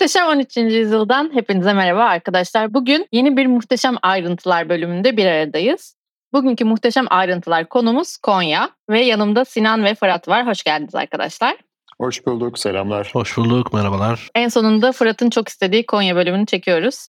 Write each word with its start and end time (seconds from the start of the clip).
Muhteşem 0.00 0.26
13. 0.26 0.56
yüzyıldan 0.56 1.30
hepinize 1.34 1.72
merhaba 1.72 2.04
arkadaşlar. 2.04 2.74
Bugün 2.74 3.08
yeni 3.12 3.36
bir 3.36 3.46
Muhteşem 3.46 3.96
Ayrıntılar 4.02 4.68
bölümünde 4.68 5.16
bir 5.16 5.26
aradayız. 5.26 5.96
Bugünkü 6.32 6.64
Muhteşem 6.64 7.06
Ayrıntılar 7.10 7.68
konumuz 7.68 8.16
Konya 8.16 8.70
ve 8.90 9.00
yanımda 9.00 9.44
Sinan 9.44 9.84
ve 9.84 9.94
Fırat 9.94 10.28
var. 10.28 10.46
Hoş 10.46 10.62
geldiniz 10.62 10.94
arkadaşlar. 10.94 11.56
Hoş 12.00 12.26
bulduk, 12.26 12.58
selamlar. 12.58 13.10
Hoş 13.12 13.36
bulduk, 13.36 13.72
merhabalar. 13.72 14.28
En 14.34 14.48
sonunda 14.48 14.92
Fırat'ın 14.92 15.30
çok 15.30 15.48
istediği 15.48 15.86
Konya 15.86 16.16
bölümünü 16.16 16.46
çekiyoruz. 16.46 17.08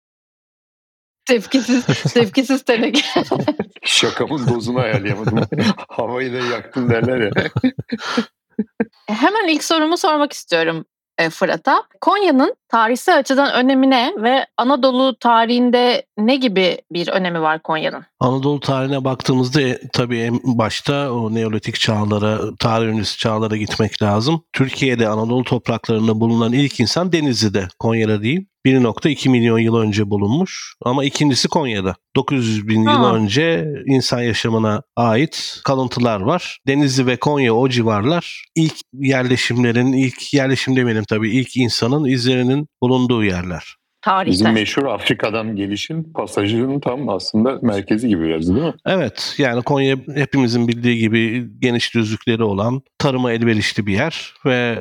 Tepkisiz, 1.26 1.86
tepkisiz 2.13 2.63
teneke. 2.63 3.02
Şakamın 3.84 4.48
dozunu 4.48 4.80
ayarlayamadım. 4.80 5.41
Havayı 5.88 6.34
da 6.34 6.38
yaktın 6.38 6.90
derler 6.90 7.18
ya. 7.18 7.32
Hemen 9.08 9.48
ilk 9.48 9.63
sorumu 9.63 9.98
sormak 9.98 10.34
istiyorum 10.34 10.86
Fırat'a. 11.30 11.84
Konya'nın 12.02 12.55
tarihsel 12.70 13.20
açıdan 13.20 13.54
önemi 13.54 13.90
ne 13.90 14.13
ve 14.17 14.45
Anadolu 14.58 15.16
tarihinde 15.20 16.05
ne 16.17 16.35
gibi 16.35 16.77
bir 16.91 17.08
önemi 17.08 17.41
var 17.41 17.62
Konya'nın? 17.62 18.05
Anadolu 18.20 18.59
tarihine 18.59 19.04
baktığımızda 19.04 19.62
e, 19.62 19.80
tabii 19.94 20.20
en 20.20 20.40
başta 20.44 21.13
o 21.13 21.34
Neolitik 21.34 21.80
çağlara, 21.80 22.40
tarih 22.59 22.88
öncesi 22.88 23.18
çağlara 23.18 23.57
gitmek 23.57 24.01
lazım. 24.01 24.43
Türkiye'de 24.54 25.07
Anadolu 25.07 25.43
topraklarında 25.43 26.20
bulunan 26.20 26.54
ilk 26.54 26.79
insan 26.79 27.12
Denizli'de, 27.12 27.68
Konya'da 27.79 28.23
değil. 28.23 28.45
1.2 28.66 29.30
milyon 29.30 29.60
yıl 29.60 29.76
önce 29.76 30.10
bulunmuş 30.10 30.76
ama 30.82 31.06
ikincisi 31.06 31.48
Konya'da. 31.48 31.96
900 32.16 32.68
bin 32.68 32.82
yıl 32.82 32.88
Ha. 32.90 33.16
önce 33.16 33.68
insan 33.86 34.22
yaşamına 34.22 34.82
ait 34.96 35.62
kalıntılar 35.66 36.22
var. 36.22 36.60
Denizli 36.68 37.08
ve 37.08 37.16
Konya 37.18 37.54
o 37.56 37.70
civarlar 37.70 38.46
ilk 38.56 38.76
yerleşimlerin, 38.94 39.94
ilk 39.94 40.34
yerleşim 40.34 40.76
demeyelim 40.76 41.04
tabii 41.04 41.30
ilk 41.30 41.58
insanın 41.58 42.06
izlerinin 42.06 42.68
bulunduğu 42.82 43.24
yerler. 43.24 43.76
Tarihte. 44.02 44.32
Bizim 44.32 44.52
meşhur 44.54 44.86
Afrika'dan 44.86 45.56
gelişin 45.56 46.14
pasajının 46.14 46.80
tam 46.80 47.10
aslında 47.10 47.60
merkezi 47.62 48.08
gibi 48.08 48.24
biraz 48.24 48.48
değil 48.50 48.66
mi? 48.66 48.74
Evet 48.86 49.36
yani 49.38 49.62
Konya 49.62 49.98
hepimizin 50.16 50.68
bildiği 50.68 50.98
gibi 50.98 51.50
geniş 51.60 51.96
düzlükleri 51.96 52.44
olan 52.44 52.82
tarıma 52.98 53.32
elverişli 53.32 53.88
bir 53.88 53.94
yer 53.94 54.34
ve 54.46 54.80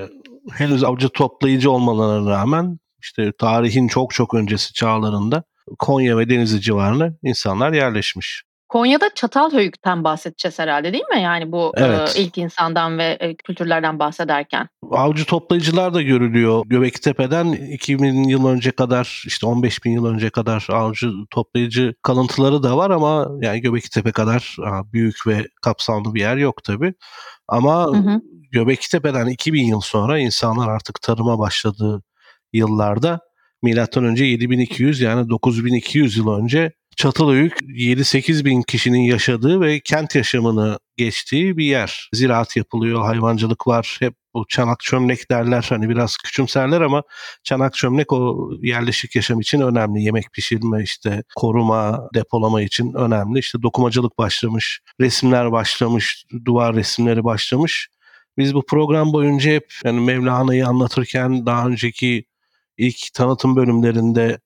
henüz 0.52 0.84
avcı 0.84 1.08
toplayıcı 1.08 1.70
olmalarına 1.70 2.30
rağmen 2.30 2.78
işte 3.02 3.32
tarihin 3.38 3.88
çok 3.88 4.14
çok 4.14 4.34
öncesi 4.34 4.72
çağlarında 4.72 5.44
Konya 5.78 6.18
ve 6.18 6.28
Denizli 6.28 6.60
civarına 6.60 7.10
insanlar 7.22 7.72
yerleşmiş. 7.72 8.42
Konya'da 8.72 9.10
Çatalhöyük'ten 9.14 10.04
bahsedeceğiz 10.04 10.58
herhalde 10.58 10.92
değil 10.92 11.04
mi? 11.14 11.22
Yani 11.22 11.52
bu 11.52 11.72
Evet. 11.76 12.16
e, 12.16 12.22
ilk 12.22 12.38
insandan 12.38 12.98
ve 12.98 13.16
e, 13.20 13.34
kültürlerden 13.34 13.98
bahsederken. 13.98 14.68
Avcı 14.90 15.24
toplayıcılar 15.24 15.94
da 15.94 16.02
görülüyor. 16.02 16.62
Göbeklitepe'den 16.66 17.52
2000 17.52 18.24
yıl 18.24 18.46
önce 18.46 18.70
kadar 18.70 19.22
işte 19.26 19.46
15 19.46 19.84
bin 19.84 19.92
yıl 19.92 20.06
önce 20.06 20.30
kadar 20.30 20.66
avcı 20.70 21.10
toplayıcı 21.30 21.94
kalıntıları 22.02 22.62
da 22.62 22.76
var 22.76 22.90
ama 22.90 23.28
yani 23.40 23.60
Göbeklitepe 23.60 24.12
kadar 24.12 24.56
büyük 24.92 25.26
ve 25.26 25.46
kapsamlı 25.62 26.14
bir 26.14 26.20
yer 26.20 26.36
yok 26.36 26.64
tabi. 26.64 26.94
Ama 27.48 27.84
Hı 27.84 27.96
hı. 27.96 28.20
Göbeklitepe'den 28.52 29.26
2000 29.26 29.64
yıl 29.64 29.80
sonra 29.80 30.18
insanlar 30.18 30.68
artık 30.68 31.02
tarıma 31.02 31.38
başladığı 31.38 32.02
yıllarda 32.52 33.20
milattan 33.62 34.04
önce 34.04 34.24
7200 34.24 35.00
yani 35.00 35.28
9200 35.28 36.16
yıl 36.16 36.30
önce 36.30 36.72
Çatalhöyük 36.96 37.52
7-8 37.62 38.44
bin 38.44 38.62
kişinin 38.62 39.00
yaşadığı 39.00 39.60
ve 39.60 39.80
kent 39.80 40.14
yaşamını 40.14 40.78
geçtiği 40.96 41.56
bir 41.56 41.64
yer. 41.64 42.08
Ziraat 42.12 42.56
yapılıyor, 42.56 43.02
hayvancılık 43.02 43.66
var. 43.66 43.96
Hep 44.00 44.14
bu 44.34 44.46
çanak 44.48 44.80
çömlek 44.80 45.30
derler 45.30 45.66
hani 45.68 45.88
biraz 45.88 46.16
küçümserler 46.16 46.80
ama 46.80 47.02
çanak 47.44 47.74
çömlek 47.74 48.12
o 48.12 48.50
yerleşik 48.62 49.16
yaşam 49.16 49.40
için 49.40 49.60
önemli. 49.60 50.02
Yemek 50.02 50.32
pişirme 50.32 50.82
işte 50.82 51.22
koruma, 51.36 52.08
depolama 52.14 52.62
için 52.62 52.92
önemli. 52.94 53.38
İşte 53.38 53.62
dokumacılık 53.62 54.18
başlamış, 54.18 54.80
resimler 55.00 55.52
başlamış, 55.52 56.24
duvar 56.44 56.74
resimleri 56.76 57.24
başlamış. 57.24 57.88
Biz 58.38 58.54
bu 58.54 58.66
program 58.66 59.12
boyunca 59.12 59.50
hep 59.50 59.74
yani 59.84 60.00
Mevlana'yı 60.00 60.66
anlatırken 60.66 61.46
daha 61.46 61.66
önceki 61.66 62.24
ilk 62.76 62.96
tanıtım 63.14 63.56
bölümlerinde 63.56 64.38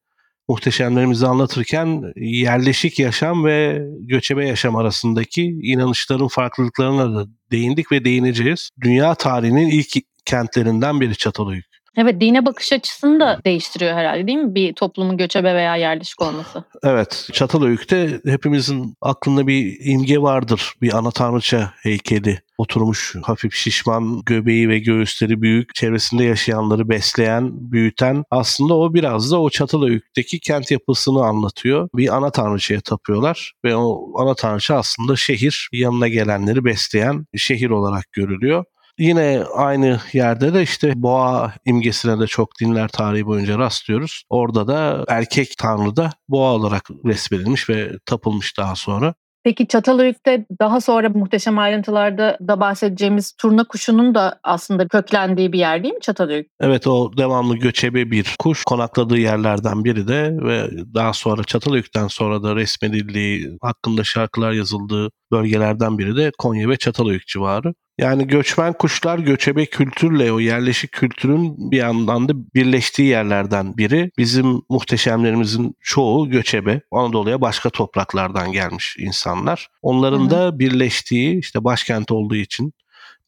muhteşemlerimizi 0.49 1.27
anlatırken 1.27 2.03
yerleşik 2.17 2.99
yaşam 2.99 3.45
ve 3.45 3.83
göçebe 4.01 4.49
yaşam 4.49 4.77
arasındaki 4.77 5.43
inanışların 5.63 6.29
farklılıklarına 6.29 7.15
da 7.15 7.27
değindik 7.51 7.93
ve 7.93 8.05
değineceğiz. 8.05 8.71
Dünya 8.81 9.15
tarihinin 9.15 9.71
ilk 9.71 9.89
kentlerinden 10.25 11.01
biri 11.01 11.17
Çatalhöyük. 11.17 11.76
Evet 11.97 12.21
dine 12.21 12.47
bakış 12.47 12.73
açısını 12.73 13.21
da 13.21 13.41
değiştiriyor 13.45 13.95
herhalde 13.95 14.27
değil 14.27 14.39
mi? 14.39 14.55
Bir 14.55 14.73
toplumun 14.73 15.17
göçebe 15.17 15.55
veya 15.55 15.77
yerleşik 15.77 16.23
olması. 16.23 16.65
Evet, 16.83 17.29
Çatalhöyük'te 17.33 18.21
hepimizin 18.27 18.95
aklında 19.01 19.47
bir 19.47 19.79
imge 19.81 20.19
vardır. 20.19 20.73
Bir 20.83 20.97
ana 20.97 21.11
tanrıça 21.11 21.73
heykeli 21.83 22.41
oturmuş 22.59 23.15
hafif 23.23 23.55
şişman 23.55 24.23
göbeği 24.27 24.69
ve 24.69 24.79
göğüsleri 24.79 25.43
büyük 25.43 25.75
çevresinde 25.75 26.25
yaşayanları 26.25 26.89
besleyen 26.89 27.73
büyüten 27.73 28.25
aslında 28.31 28.75
o 28.75 28.95
biraz 28.95 29.33
da 29.33 29.41
o 29.41 29.51
Çatalhöyük'teki 29.51 30.41
kent 30.41 30.71
yapısını 30.71 31.25
anlatıyor. 31.25 31.89
Bir 31.95 32.17
ana 32.17 32.31
tanrıçaya 32.31 32.81
tapıyorlar 32.81 33.53
ve 33.65 33.77
o 33.77 34.13
ana 34.21 34.35
tanrıça 34.35 34.77
aslında 34.77 35.17
şehir 35.17 35.69
yanına 35.73 36.09
gelenleri 36.09 36.65
besleyen 36.65 37.27
şehir 37.37 37.71
olarak 37.71 38.13
görülüyor. 38.13 38.65
Yine 38.99 39.43
aynı 39.55 40.01
yerde 40.13 40.55
de 40.55 40.63
işte 40.63 40.93
boğa 40.97 41.53
imgesine 41.65 42.21
de 42.21 42.27
çok 42.27 42.49
dinler 42.61 42.89
tarihi 42.89 43.27
boyunca 43.27 43.59
rastlıyoruz. 43.59 44.23
Orada 44.31 44.69
da 44.69 45.05
erkek 45.09 45.55
tanrı 45.59 45.97
da 45.97 46.11
boğa 46.29 46.53
olarak 46.55 46.83
resmedilmiş 47.05 47.71
ve 47.71 47.93
tapılmış 48.07 48.59
daha 48.59 48.75
sonra. 48.75 49.15
Peki 49.47 49.69
Çatalhöyük'te 49.69 50.47
daha 50.61 50.81
sonra 50.81 51.09
muhteşem 51.09 51.59
ayrıntılarda 51.59 52.39
da 52.49 52.61
bahsedeceğimiz 52.61 53.33
turna 53.33 53.65
kuşunun 53.65 54.15
da 54.15 54.41
aslında 54.43 54.89
köklendiği 54.89 55.53
bir 55.53 55.59
yer 55.59 55.83
değil 55.83 55.95
mi 55.95 56.01
Çatalhöyük? 56.01 56.47
Evet 56.61 56.87
o 56.87 57.17
devamlı 57.17 57.57
göçebe 57.57 58.11
bir 58.11 58.35
kuş 58.39 58.65
konakladığı 58.65 59.19
yerlerden 59.19 59.85
biri 59.85 60.09
de 60.09 60.37
ve 60.43 60.71
daha 60.95 61.13
sonra 61.13 61.45
Çatalhöyük'ten 61.45 62.07
sonra 62.09 62.43
da 62.43 62.57
resmedildiği, 62.57 63.57
hakkında 63.63 64.05
şarkılar 64.05 64.53
yazıldığı 64.53 65.11
bölgelerden 65.33 65.99
biri 65.99 66.17
de 66.17 66.31
Konya 66.39 66.69
ve 66.69 66.77
Çatalhöyük 66.77 67.27
civarı. 67.27 67.75
Yani 67.99 68.27
göçmen 68.27 68.73
kuşlar 68.73 69.19
göçebe 69.19 69.67
kültürle 69.67 70.33
o 70.33 70.41
yerleşik 70.41 70.93
kültürün 70.93 71.71
bir 71.71 71.77
yandan 71.77 72.29
da 72.29 72.33
birleştiği 72.55 73.09
yerlerden 73.09 73.77
biri. 73.77 74.11
Bizim 74.19 74.63
muhteşemlerimizin 74.69 75.77
çoğu 75.81 76.31
göçebe. 76.31 76.81
Anadolu'ya 76.93 77.41
başka 77.41 77.71
topraklardan 77.71 78.53
gelmiş 78.53 78.97
insanlar. 78.99 79.69
Onların 79.83 80.21
Hı 80.21 80.25
hı. 80.25 80.31
da 80.31 80.59
birleştiği 80.59 81.39
işte 81.39 81.65
başkent 81.65 82.11
olduğu 82.11 82.37
için 82.37 82.73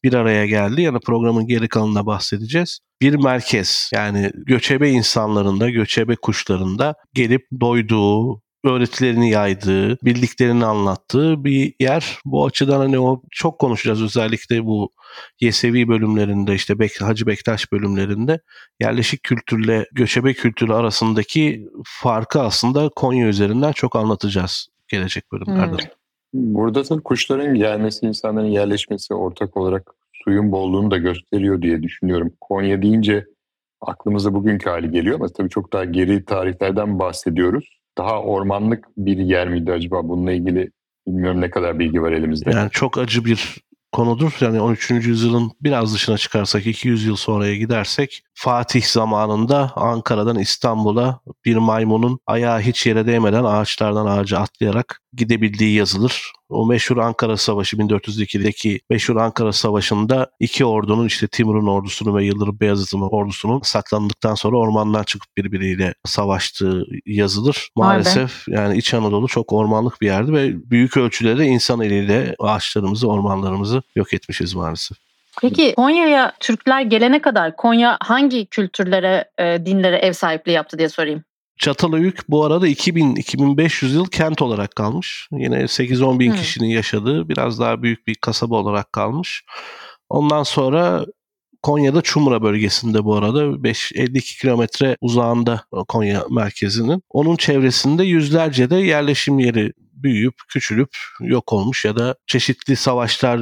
bir 0.04 0.14
araya 0.14 0.46
geldi. 0.46 0.82
Yani 0.82 1.00
programın 1.00 1.46
geri 1.46 1.68
kalanında 1.68 2.06
bahsedeceğiz. 2.06 2.78
Bir 3.02 3.14
merkez 3.14 3.90
yani 3.94 4.30
göçebe 4.34 4.90
insanlarında, 4.90 5.70
göçebe 5.70 6.16
kuşlarında 6.16 6.94
gelip 7.14 7.46
doyduğu, 7.60 8.42
öğretilerini 8.64 9.30
yaydığı, 9.30 9.98
bildiklerini 10.02 10.64
anlattığı 10.64 11.44
bir 11.44 11.74
yer. 11.80 12.18
Bu 12.24 12.46
açıdan 12.46 12.78
hani 12.78 12.98
o 12.98 13.22
çok 13.30 13.58
konuşacağız 13.58 14.02
özellikle 14.02 14.64
bu 14.64 14.92
Yesevi 15.40 15.88
bölümlerinde 15.88 16.54
işte 16.54 16.74
Bek- 16.74 17.04
Hacı 17.04 17.26
Bektaş 17.26 17.72
bölümlerinde 17.72 18.40
yerleşik 18.80 19.22
kültürle 19.22 19.86
göçebe 19.92 20.34
kültürü 20.34 20.72
arasındaki 20.72 21.68
farkı 21.84 22.40
aslında 22.40 22.88
Konya 22.88 23.26
üzerinden 23.28 23.72
çok 23.72 23.96
anlatacağız 23.96 24.68
gelecek 24.88 25.32
bölümlerde. 25.32 25.82
Hmm. 25.82 25.90
Burada 26.34 26.88
da 26.88 27.00
kuşların 27.00 27.54
gelmesi, 27.54 28.06
insanların 28.06 28.46
yerleşmesi 28.46 29.14
ortak 29.14 29.56
olarak 29.56 29.94
suyun 30.24 30.52
bolluğunu 30.52 30.90
da 30.90 30.96
gösteriyor 30.96 31.62
diye 31.62 31.82
düşünüyorum. 31.82 32.32
Konya 32.40 32.82
deyince 32.82 33.26
aklımıza 33.80 34.34
bugünkü 34.34 34.70
hali 34.70 34.90
geliyor 34.90 35.14
ama 35.16 35.28
tabii 35.28 35.48
çok 35.48 35.72
daha 35.72 35.84
geri 35.84 36.24
tarihlerden 36.24 36.98
bahsediyoruz. 36.98 37.77
Daha 37.98 38.22
ormanlık 38.22 38.84
bir 38.96 39.18
yer 39.18 39.48
miydi 39.48 39.72
acaba? 39.72 40.08
Bununla 40.08 40.32
ilgili 40.32 40.70
bilmiyorum 41.06 41.40
ne 41.40 41.50
kadar 41.50 41.78
bilgi 41.78 42.02
var 42.02 42.12
elimizde. 42.12 42.50
Yani 42.50 42.70
çok 42.70 42.98
acı 42.98 43.24
bir 43.24 43.56
konudur. 43.92 44.36
Yani 44.40 44.60
13. 44.60 44.90
yüzyılın 44.90 45.50
biraz 45.60 45.94
dışına 45.94 46.18
çıkarsak 46.18 46.66
200 46.66 47.06
yıl 47.06 47.16
sonraya 47.16 47.56
gidersek 47.56 48.22
Fatih 48.40 48.82
zamanında 48.82 49.72
Ankara'dan 49.76 50.38
İstanbul'a 50.38 51.20
bir 51.44 51.56
maymunun 51.56 52.18
ayağı 52.26 52.60
hiç 52.60 52.86
yere 52.86 53.06
değmeden 53.06 53.44
ağaçlardan 53.44 54.06
ağaca 54.06 54.38
atlayarak 54.38 55.00
gidebildiği 55.12 55.74
yazılır. 55.74 56.32
O 56.48 56.66
meşhur 56.66 56.96
Ankara 56.96 57.36
Savaşı 57.36 57.76
1402'deki 57.76 58.80
meşhur 58.90 59.16
Ankara 59.16 59.52
Savaşı'nda 59.52 60.30
iki 60.40 60.64
ordunun 60.64 61.06
işte 61.06 61.26
Timur'un 61.26 61.66
ordusunu 61.66 62.16
ve 62.16 62.24
Yıldırım 62.24 62.60
Beyazıt'ın 62.60 63.00
ordusunun 63.00 63.60
saklandıktan 63.64 64.34
sonra 64.34 64.56
ormandan 64.56 65.02
çıkıp 65.02 65.36
birbiriyle 65.36 65.94
savaştığı 66.04 66.84
yazılır. 67.06 67.68
Maalesef 67.76 68.48
yani 68.48 68.78
İç 68.78 68.94
Anadolu 68.94 69.28
çok 69.28 69.52
ormanlık 69.52 70.00
bir 70.00 70.06
yerdi 70.06 70.32
ve 70.32 70.70
büyük 70.70 70.96
ölçüde 70.96 71.38
de 71.38 71.46
insan 71.46 71.80
eliyle 71.80 72.34
ağaçlarımızı, 72.38 73.08
ormanlarımızı 73.08 73.82
yok 73.96 74.14
etmişiz 74.14 74.54
maalesef. 74.54 75.07
Peki 75.40 75.74
Konya'ya 75.74 76.32
Türkler 76.40 76.80
gelene 76.82 77.20
kadar 77.22 77.56
Konya 77.56 77.98
hangi 78.00 78.46
kültürlere, 78.46 79.30
e, 79.38 79.66
dinlere 79.66 79.96
ev 79.96 80.12
sahipliği 80.12 80.52
yaptı 80.52 80.78
diye 80.78 80.88
sorayım. 80.88 81.24
Çatalhöyük 81.58 82.20
bu 82.28 82.44
arada 82.44 82.68
2000-2500 82.68 83.94
yıl 83.94 84.06
kent 84.06 84.42
olarak 84.42 84.76
kalmış. 84.76 85.28
Yine 85.32 85.68
8-10 85.68 86.18
bin 86.18 86.30
Hmm. 86.30 86.38
kişinin 86.38 86.68
yaşadığı 86.68 87.28
biraz 87.28 87.60
daha 87.60 87.82
büyük 87.82 88.06
bir 88.06 88.14
kasaba 88.14 88.54
olarak 88.56 88.92
kalmış. 88.92 89.44
Ondan 90.08 90.42
sonra 90.42 91.04
Konya'da 91.62 92.02
Çumra 92.02 92.42
bölgesinde 92.42 93.04
bu 93.04 93.16
arada 93.16 93.62
5 93.62 93.92
52 93.94 94.38
kilometre 94.38 94.96
uzağında 95.00 95.62
Konya 95.88 96.24
merkezinin. 96.30 97.02
Onun 97.10 97.36
çevresinde 97.36 98.04
yüzlerce 98.04 98.70
de 98.70 98.76
yerleşim 98.76 99.38
yeri 99.38 99.72
büyüyüp 99.92 100.34
küçülüp 100.48 100.90
yok 101.20 101.52
olmuş 101.52 101.84
ya 101.84 101.96
da 101.96 102.14
çeşitli 102.26 102.76
savaşlar 102.76 103.40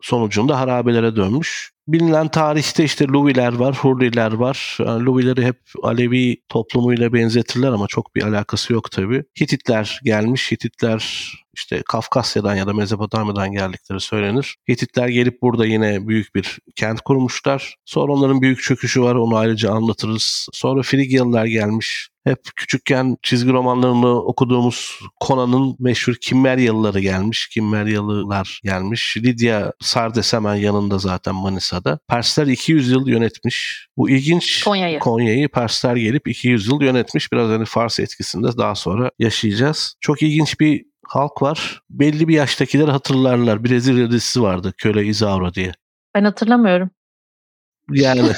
sonucunda 0.00 0.60
harabelere 0.60 1.16
dönmüş. 1.16 1.74
Bilinen 1.88 2.28
tarihte 2.28 2.84
işte 2.84 3.08
Luviler 3.08 3.54
var, 3.54 3.76
Hurriler 3.76 4.32
var. 4.32 4.78
Yani 4.86 5.04
Luvileri 5.04 5.46
hep 5.46 5.60
Alevi 5.82 6.36
toplumuyla 6.48 7.12
benzetirler 7.12 7.68
ama 7.68 7.86
çok 7.86 8.14
bir 8.14 8.22
alakası 8.22 8.72
yok 8.72 8.90
tabii. 8.90 9.24
Hititler 9.40 10.00
gelmiş. 10.04 10.52
Hititler 10.52 11.32
işte 11.54 11.82
Kafkasya'dan 11.88 12.54
ya 12.54 12.66
da 12.66 12.72
Mezopotamya'dan 12.72 13.52
geldikleri 13.52 14.00
söylenir. 14.00 14.56
Hititler 14.68 15.08
gelip 15.08 15.42
burada 15.42 15.66
yine 15.66 16.08
büyük 16.08 16.34
bir 16.34 16.58
kent 16.76 17.00
kurmuşlar. 17.00 17.76
Sonra 17.84 18.12
onların 18.12 18.42
büyük 18.42 18.62
çöküşü 18.62 19.02
var. 19.02 19.14
Onu 19.14 19.36
ayrıca 19.36 19.70
anlatırız. 19.70 20.48
Sonra 20.52 20.82
Frigyalılar 20.82 21.46
gelmiş. 21.46 22.08
Hep 22.24 22.38
küçükken 22.56 23.16
çizgi 23.22 23.52
romanlarını 23.52 24.22
okuduğumuz 24.22 24.98
Conan'ın 25.26 25.76
meşhur 25.78 26.14
Kimmeryalıları 26.14 27.00
gelmiş. 27.00 27.48
Kimmeryalılar 27.48 28.60
gelmiş. 28.64 29.16
Lidya 29.16 29.72
Sardes 29.80 30.32
hemen 30.32 30.54
yanında 30.54 30.98
zaten 30.98 31.34
Manisa'da. 31.34 31.98
Persler 32.08 32.46
200 32.46 32.90
yıl 32.90 33.08
yönetmiş. 33.08 33.88
Bu 33.96 34.10
ilginç 34.10 34.64
Konya'yı. 34.64 34.98
Konya'yı 34.98 35.48
Persler 35.48 35.96
gelip 35.96 36.28
200 36.28 36.66
yıl 36.66 36.82
yönetmiş. 36.82 37.32
Biraz 37.32 37.48
hani 37.50 37.64
Fars 37.64 38.00
etkisinde 38.00 38.56
daha 38.58 38.74
sonra 38.74 39.10
yaşayacağız. 39.18 39.94
Çok 40.00 40.22
ilginç 40.22 40.60
bir 40.60 40.84
halk 41.08 41.42
var. 41.42 41.82
Belli 41.90 42.28
bir 42.28 42.34
yaştakiler 42.34 42.88
hatırlarlar. 42.88 43.64
Brezilya 43.64 44.10
dizisi 44.10 44.42
vardı. 44.42 44.72
Köle 44.78 45.06
Isauro 45.06 45.54
diye. 45.54 45.72
Ben 46.14 46.24
hatırlamıyorum. 46.24 46.90
Yani 47.92 48.22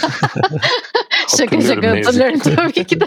şaka 1.29 1.61
şaka 1.61 1.91
hatırlıyorum 1.91 2.38
tabii 2.38 2.85
ki 2.85 3.00
de. 3.00 3.06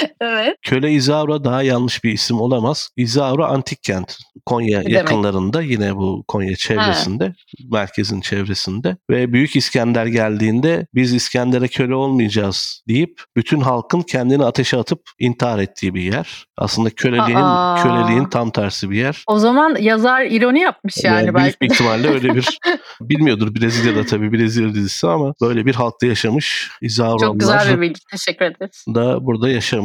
evet. 0.20 0.56
Köle 0.62 0.92
Isauro 0.92 1.44
daha 1.44 1.62
yanlış 1.62 2.04
bir 2.04 2.12
isim 2.12 2.40
olamaz. 2.40 2.88
Isauro 2.96 3.44
antik 3.44 3.82
kent. 3.82 4.16
Konya 4.46 4.80
demek? 4.80 4.92
yakınlarında 4.92 5.62
yine 5.62 5.96
bu 5.96 6.24
Konya 6.28 6.56
çevresinde, 6.56 7.34
merkezin 7.72 8.20
çevresinde 8.20 8.96
ve 9.10 9.32
Büyük 9.32 9.56
İskender 9.56 10.06
geldiğinde 10.06 10.86
biz 10.94 11.12
İskender'e 11.14 11.68
köle 11.68 11.94
olmayacağız 11.94 12.82
deyip 12.88 13.20
bütün 13.36 13.60
halkın 13.60 14.00
kendini 14.02 14.44
ateşe 14.44 14.76
atıp 14.76 15.00
intihar 15.18 15.58
ettiği 15.58 15.94
bir 15.94 16.02
yer. 16.02 16.44
Aslında 16.58 16.90
köleliğin 16.90 17.36
Aa. 17.36 17.82
köleliğin 17.82 18.24
tam 18.24 18.50
tersi 18.50 18.90
bir 18.90 18.96
yer. 18.96 19.24
O 19.26 19.38
zaman 19.38 19.76
yazar 19.80 20.22
ironi 20.24 20.60
yapmış 20.60 20.94
yani 21.04 21.26
Yani 21.26 21.34
büyük 21.34 21.60
belki. 21.60 21.74
ihtimalle 21.74 22.08
öyle 22.08 22.34
bir 22.34 22.58
bilmiyordur 23.00 23.54
Brezilya'da 23.54 24.06
tabii 24.06 24.32
Brezilya 24.32 24.74
dizisi 24.74 25.06
ama 25.08 25.34
böyle 25.42 25.66
bir 25.66 25.74
halkta 25.74 26.06
yaşamış 26.06 26.70
İzauroğullar 26.82 27.26
Çok 27.26 27.40
güzel 27.40 27.76
bir 27.76 27.80
bilgi. 27.80 28.00
Teşekkür 28.10 28.44
ederiz. 28.44 28.84
da 28.94 29.26
burada 29.26 29.48
yaşamış. 29.48 29.81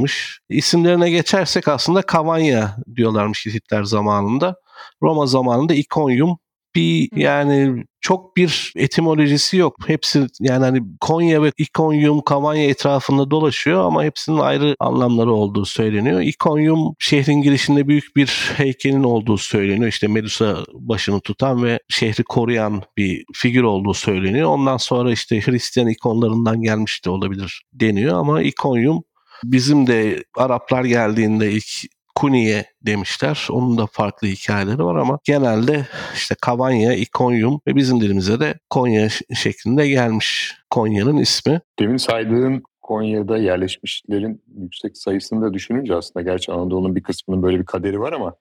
İsimlerine 0.49 1.09
geçersek 1.09 1.67
aslında 1.67 2.01
Kavanya 2.01 2.75
diyorlarmış 2.95 3.45
Hititler 3.45 3.83
zamanında. 3.83 4.55
Roma 5.03 5.25
zamanında 5.25 5.73
İkonyum 5.73 6.37
bir 6.75 7.09
yani 7.15 7.83
çok 8.01 8.37
bir 8.37 8.73
etimolojisi 8.75 9.57
yok. 9.57 9.75
Hepsi 9.87 10.27
yani 10.39 10.63
hani 10.65 10.81
Konya 11.01 11.43
ve 11.43 11.51
İkonyum, 11.57 12.21
Kavanya 12.21 12.63
etrafında 12.63 13.31
dolaşıyor 13.31 13.85
ama 13.85 14.03
hepsinin 14.03 14.39
ayrı 14.39 14.75
anlamları 14.79 15.33
olduğu 15.33 15.65
söyleniyor. 15.65 16.21
İkonyum 16.21 16.95
şehrin 16.99 17.41
girişinde 17.41 17.87
büyük 17.87 18.15
bir 18.15 18.53
heykelin 18.57 19.03
olduğu 19.03 19.37
söyleniyor. 19.37 19.87
İşte 19.87 20.07
Medusa 20.07 20.57
başını 20.73 21.19
tutan 21.19 21.63
ve 21.63 21.79
şehri 21.89 22.23
koruyan 22.23 22.81
bir 22.97 23.25
figür 23.33 23.63
olduğu 23.63 23.93
söyleniyor. 23.93 24.49
Ondan 24.49 24.77
sonra 24.77 25.11
işte 25.11 25.41
Hristiyan 25.41 25.89
ikonlarından 25.89 26.61
gelmiş 26.61 27.05
de 27.05 27.09
olabilir 27.09 27.61
deniyor 27.73 28.19
ama 28.19 28.41
İkonyum 28.41 29.03
bizim 29.43 29.87
de 29.87 30.23
Araplar 30.37 30.85
geldiğinde 30.85 31.51
ilk 31.51 31.97
Kuniye 32.15 32.65
demişler. 32.81 33.47
Onun 33.51 33.77
da 33.77 33.85
farklı 33.85 34.27
hikayeleri 34.27 34.83
var 34.83 34.95
ama 34.95 35.19
genelde 35.23 35.85
işte 36.13 36.35
Kavanya, 36.41 36.93
İkonyum 36.93 37.59
ve 37.67 37.75
bizim 37.75 38.01
dilimize 38.01 38.39
de 38.39 38.59
Konya 38.69 39.09
şeklinde 39.35 39.87
gelmiş 39.87 40.55
Konya'nın 40.69 41.17
ismi. 41.17 41.61
Demin 41.79 41.97
saydığın 41.97 42.63
Konya'da 42.81 43.37
yerleşmişlerin 43.37 44.43
yüksek 44.57 44.97
sayısını 44.97 45.41
da 45.41 45.53
düşününce 45.53 45.95
aslında 45.95 46.23
gerçi 46.23 46.51
Anadolu'nun 46.51 46.95
bir 46.95 47.03
kısmının 47.03 47.43
böyle 47.43 47.59
bir 47.59 47.65
kaderi 47.65 47.99
var 47.99 48.13
ama 48.13 48.35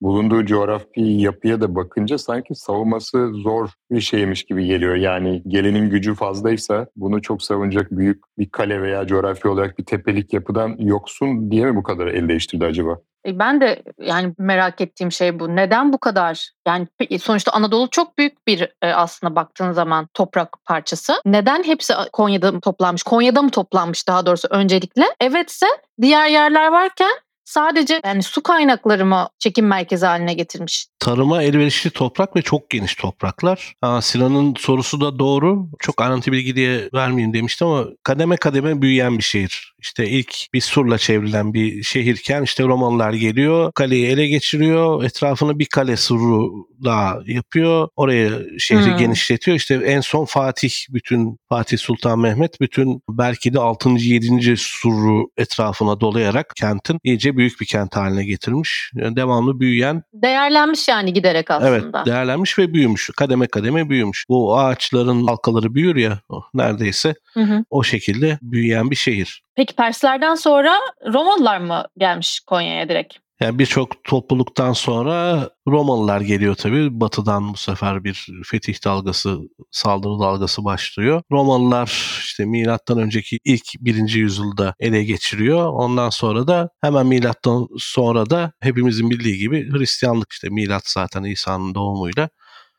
bulunduğu 0.00 0.46
coğrafi 0.46 1.00
yapıya 1.00 1.60
da 1.60 1.74
bakınca 1.74 2.18
sanki 2.18 2.54
savunması 2.54 3.30
zor 3.32 3.68
bir 3.90 4.00
şeymiş 4.00 4.44
gibi 4.44 4.66
geliyor. 4.66 4.94
Yani 4.94 5.42
gelinin 5.46 5.90
gücü 5.90 6.14
fazlaysa 6.14 6.86
bunu 6.96 7.22
çok 7.22 7.42
savunacak 7.42 7.90
büyük 7.90 8.22
bir 8.38 8.50
kale 8.50 8.82
veya 8.82 9.06
coğrafi 9.06 9.48
olarak 9.48 9.78
bir 9.78 9.84
tepelik 9.84 10.32
yapıdan 10.32 10.76
yoksun 10.78 11.50
diye 11.50 11.66
mi 11.66 11.76
bu 11.76 11.82
kadar 11.82 12.06
el 12.06 12.28
değiştirdi 12.28 12.64
acaba? 12.64 12.96
E, 13.26 13.38
Ben 13.38 13.60
de 13.60 13.82
yani 14.00 14.34
merak 14.38 14.80
ettiğim 14.80 15.12
şey 15.12 15.40
bu. 15.40 15.56
Neden 15.56 15.92
bu 15.92 15.98
kadar? 15.98 16.50
Yani 16.66 16.86
pe- 17.00 17.18
sonuçta 17.18 17.52
Anadolu 17.52 17.90
çok 17.90 18.18
büyük 18.18 18.46
bir 18.46 18.72
e, 18.82 18.92
aslında 18.92 19.36
baktığın 19.36 19.72
zaman 19.72 20.08
toprak 20.14 20.48
parçası. 20.64 21.12
Neden 21.26 21.62
hepsi 21.62 21.92
Konya'da 22.12 22.52
mı 22.52 22.60
toplanmış? 22.60 23.02
Konya'da 23.02 23.42
mı 23.42 23.50
toplanmış 23.50 24.08
daha 24.08 24.26
doğrusu 24.26 24.48
öncelikle? 24.50 25.04
Evetse 25.20 25.66
diğer 26.02 26.28
yerler 26.28 26.68
varken 26.68 27.10
sadece 27.48 28.00
yani 28.04 28.22
su 28.22 28.42
kaynakları 28.42 29.06
mı 29.06 29.28
çekim 29.38 29.66
merkezi 29.66 30.06
haline 30.06 30.34
getirmiş? 30.34 30.86
Tarıma 30.98 31.42
elverişli 31.42 31.90
toprak 31.90 32.36
ve 32.36 32.42
çok 32.42 32.70
geniş 32.70 32.94
topraklar. 32.94 33.74
Ha, 33.80 34.02
Sinan'ın 34.02 34.54
sorusu 34.58 35.00
da 35.00 35.18
doğru. 35.18 35.68
Çok 35.78 36.00
ayrıntı 36.02 36.32
bilgi 36.32 36.56
diye 36.56 36.88
vermeyeyim 36.94 37.34
demiştim 37.34 37.66
ama 37.66 37.84
kademe 38.02 38.36
kademe 38.36 38.82
büyüyen 38.82 39.18
bir 39.18 39.22
şehir. 39.22 39.74
İşte 39.78 40.08
ilk 40.08 40.34
bir 40.54 40.60
surla 40.60 40.98
çevrilen 40.98 41.54
bir 41.54 41.82
şehirken 41.82 42.42
işte 42.42 42.64
Romalılar 42.64 43.12
geliyor, 43.12 43.72
kaleyi 43.72 44.06
ele 44.06 44.26
geçiriyor, 44.26 45.04
etrafını 45.04 45.58
bir 45.58 45.66
kale 45.66 45.96
suru 45.96 46.52
daha 46.84 47.18
yapıyor. 47.26 47.88
Oraya 47.96 48.30
şehri 48.58 48.90
Hmm. 48.90 48.96
genişletiyor. 48.98 49.56
İşte 49.56 49.74
en 49.74 50.00
son 50.00 50.24
Fatih 50.24 50.72
bütün 50.90 51.38
Fatih 51.48 51.78
Sultan 51.78 52.18
Mehmet 52.18 52.60
bütün 52.60 53.02
belki 53.10 53.54
de 53.54 53.58
6. 53.60 53.88
7. 53.90 54.56
suru 54.56 55.30
etrafına 55.36 56.00
dolayarak 56.00 56.52
kentin 56.56 56.98
iyice 57.04 57.36
büyük 57.38 57.60
bir 57.60 57.66
kent 57.66 57.96
haline 57.96 58.24
getirmiş. 58.24 58.90
Yani 58.94 59.16
devamlı 59.16 59.60
büyüyen 59.60 60.02
Değerlenmiş 60.12 60.88
yani 60.88 61.12
giderek 61.12 61.50
aslında. 61.50 61.68
Evet 61.68 62.06
değerlenmiş 62.06 62.58
ve 62.58 62.72
büyümüş. 62.74 63.10
Kademe 63.16 63.46
kademe 63.46 63.88
büyümüş. 63.88 64.24
Bu 64.28 64.58
ağaçların 64.58 65.26
halkaları 65.26 65.74
büyür 65.74 65.96
ya 65.96 66.18
neredeyse 66.54 67.14
Hı 67.34 67.40
hı. 67.40 67.64
o 67.70 67.82
şekilde 67.82 68.38
büyüyen 68.42 68.90
bir 68.90 68.96
şehir. 68.96 69.42
Peki 69.56 69.74
Perslerden 69.74 70.34
sonra 70.34 70.78
Romalılar 71.06 71.58
mı 71.58 71.84
gelmiş 71.98 72.40
Konya'ya 72.40 72.88
direkt? 72.88 73.16
Yani 73.40 73.58
birçok 73.58 74.04
topluluktan 74.04 74.72
sonra 74.72 75.48
Romalılar 75.68 76.20
geliyor 76.20 76.54
tabii. 76.54 77.00
Batıdan 77.00 77.52
bu 77.52 77.56
sefer 77.56 78.04
bir 78.04 78.28
fetih 78.44 78.84
dalgası, 78.84 79.38
saldırı 79.70 80.20
dalgası 80.20 80.64
başlıyor. 80.64 81.22
Romalılar 81.32 82.18
işte 82.24 82.44
milattan 82.44 82.98
önceki 82.98 83.38
ilk 83.44 83.64
birinci 83.80 84.18
yüzyılda 84.18 84.74
ele 84.80 85.04
geçiriyor. 85.04 85.66
Ondan 85.72 86.10
sonra 86.10 86.46
da 86.46 86.70
hemen 86.80 87.06
milattan 87.06 87.68
sonra 87.78 88.30
da 88.30 88.52
hepimizin 88.60 89.10
bildiği 89.10 89.38
gibi 89.38 89.72
Hristiyanlık 89.72 90.32
işte 90.32 90.48
milat 90.48 90.82
zaten 90.86 91.24
İsa'nın 91.24 91.74
doğumuyla 91.74 92.28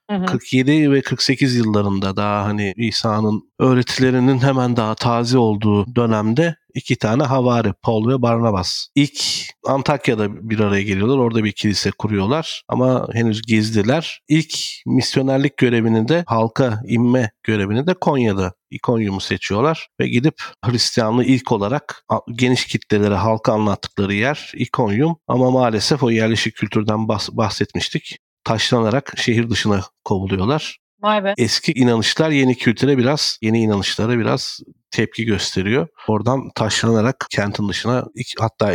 Hı 0.10 0.16
hı. 0.16 0.26
47 0.26 0.92
ve 0.92 1.02
48 1.02 1.56
yıllarında 1.56 2.18
daha 2.18 2.46
hani 2.46 2.74
İsa'nın 2.78 3.42
öğretilerinin 3.60 4.40
hemen 4.40 4.76
daha 4.78 4.96
taze 4.96 5.38
olduğu 5.38 5.96
dönemde 5.96 6.56
iki 6.74 6.96
tane 6.96 7.24
havari 7.24 7.74
Paul 7.82 8.10
ve 8.10 8.22
Barnabas. 8.22 8.88
İlk 8.96 9.20
Antakya'da 9.68 10.50
bir 10.50 10.60
araya 10.60 10.84
geliyorlar. 10.84 11.18
Orada 11.18 11.44
bir 11.44 11.52
kilise 11.52 11.92
kuruyorlar 11.92 12.64
ama 12.68 13.08
henüz 13.14 13.42
gizliler. 13.42 14.22
İlk 14.28 14.54
misyonerlik 14.86 15.58
görevini 15.58 16.08
de 16.08 16.24
halka 16.28 16.82
inme 16.88 17.32
görevini 17.44 17.88
de 17.88 17.94
Konya'da 17.94 18.54
İkonyum'u 18.72 19.22
seçiyorlar 19.22 19.88
ve 20.00 20.08
gidip 20.08 20.36
Hristiyanlığı 20.66 21.24
ilk 21.24 21.52
olarak 21.52 22.06
geniş 22.32 22.66
kitlelere 22.66 23.16
halka 23.16 23.54
anlattıkları 23.54 24.14
yer 24.14 24.52
İkonyum 24.56 25.18
ama 25.28 25.52
maalesef 25.52 26.04
o 26.04 26.12
yerleşik 26.12 26.56
kültürden 26.56 27.00
bahs- 27.00 27.38
bahsetmiştik 27.38 28.18
taşlanarak 28.44 29.14
şehir 29.18 29.50
dışına 29.50 29.82
kovuluyorlar. 30.04 30.78
Vay 31.02 31.24
be. 31.24 31.34
Eski 31.38 31.72
inanışlar 31.72 32.30
yeni 32.30 32.56
kültüre 32.56 32.98
biraz, 32.98 33.38
yeni 33.42 33.62
inanışlara 33.62 34.20
biraz 34.20 34.60
tepki 34.92 35.26
gösteriyor. 35.26 35.88
Oradan 36.08 36.50
taşlanarak 36.56 37.26
kentin 37.30 37.70
dışına 37.70 38.06
hatta 38.40 38.74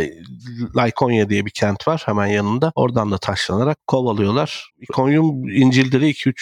Lykonya 0.77 1.29
diye 1.29 1.45
bir 1.45 1.51
kent 1.51 1.87
var 1.87 2.03
hemen 2.05 2.27
yanında. 2.27 2.71
Oradan 2.75 3.11
da 3.11 3.17
taşlanarak 3.17 3.87
kovalıyorlar. 3.87 4.71
Konyum 4.93 5.49
İncil'de 5.49 5.97
2-3 5.97 6.33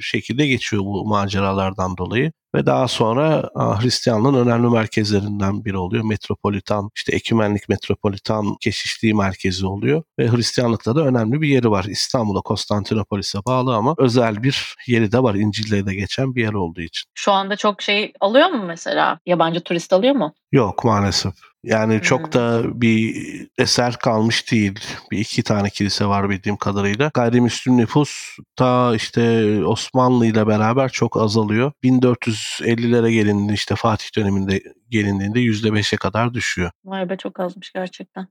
şekilde 0.00 0.46
geçiyor 0.46 0.82
bu 0.82 1.06
maceralardan 1.06 1.96
dolayı 1.96 2.32
ve 2.54 2.66
daha 2.66 2.88
sonra 2.88 3.50
Hristiyanlığın 3.54 4.46
önemli 4.46 4.68
merkezlerinden 4.68 5.64
biri 5.64 5.76
oluyor. 5.76 6.04
Metropolitan, 6.04 6.90
işte 6.96 7.16
ekümenlik 7.16 7.68
metropolitan 7.68 8.56
keşişliği 8.60 9.14
merkezi 9.14 9.66
oluyor 9.66 10.02
ve 10.18 10.28
Hristiyanlıkta 10.32 10.96
da 10.96 11.00
önemli 11.00 11.40
bir 11.40 11.48
yeri 11.48 11.70
var. 11.70 11.84
İstanbul'a, 11.84 12.40
Konstantinopolis'e 12.40 13.38
bağlı 13.46 13.74
ama 13.74 13.94
özel 13.98 14.42
bir 14.42 14.76
yeri 14.86 15.12
de 15.12 15.22
var. 15.22 15.34
İncil'de 15.34 15.86
de 15.86 15.94
geçen 15.94 16.34
bir 16.34 16.42
yer 16.42 16.52
olduğu 16.52 16.80
için. 16.80 17.10
Şu 17.14 17.32
anda 17.32 17.56
çok 17.56 17.82
şey 17.82 18.12
alıyor 18.20 18.48
mu 18.48 18.64
mesela? 18.66 19.18
Yabancı 19.26 19.60
turist 19.60 19.92
alıyor 19.92 20.14
mu? 20.14 20.34
Yok 20.52 20.84
maalesef. 20.84 21.53
Yani 21.64 22.00
çok 22.02 22.32
da 22.32 22.62
bir 22.80 23.14
eser 23.58 23.98
kalmış 23.98 24.52
değil. 24.52 24.80
Bir 25.10 25.18
iki 25.18 25.42
tane 25.42 25.70
kilise 25.70 26.06
var 26.06 26.30
bildiğim 26.30 26.56
kadarıyla. 26.56 27.10
Gayrimüslim 27.14 27.76
nüfus 27.76 28.36
ta 28.56 28.94
işte 28.94 29.44
Osmanlı 29.64 30.26
ile 30.26 30.46
beraber 30.46 30.88
çok 30.88 31.16
azalıyor. 31.16 31.72
1450'lere 31.84 33.10
gelindiğinde 33.10 33.52
işte 33.52 33.74
Fatih 33.74 34.16
döneminde 34.16 34.62
gelindiğinde 34.88 35.40
%5'e 35.40 35.96
kadar 35.96 36.34
düşüyor. 36.34 36.70
Vay 36.84 37.08
be 37.08 37.16
çok 37.16 37.40
azmış 37.40 37.72
gerçekten. 37.72 38.28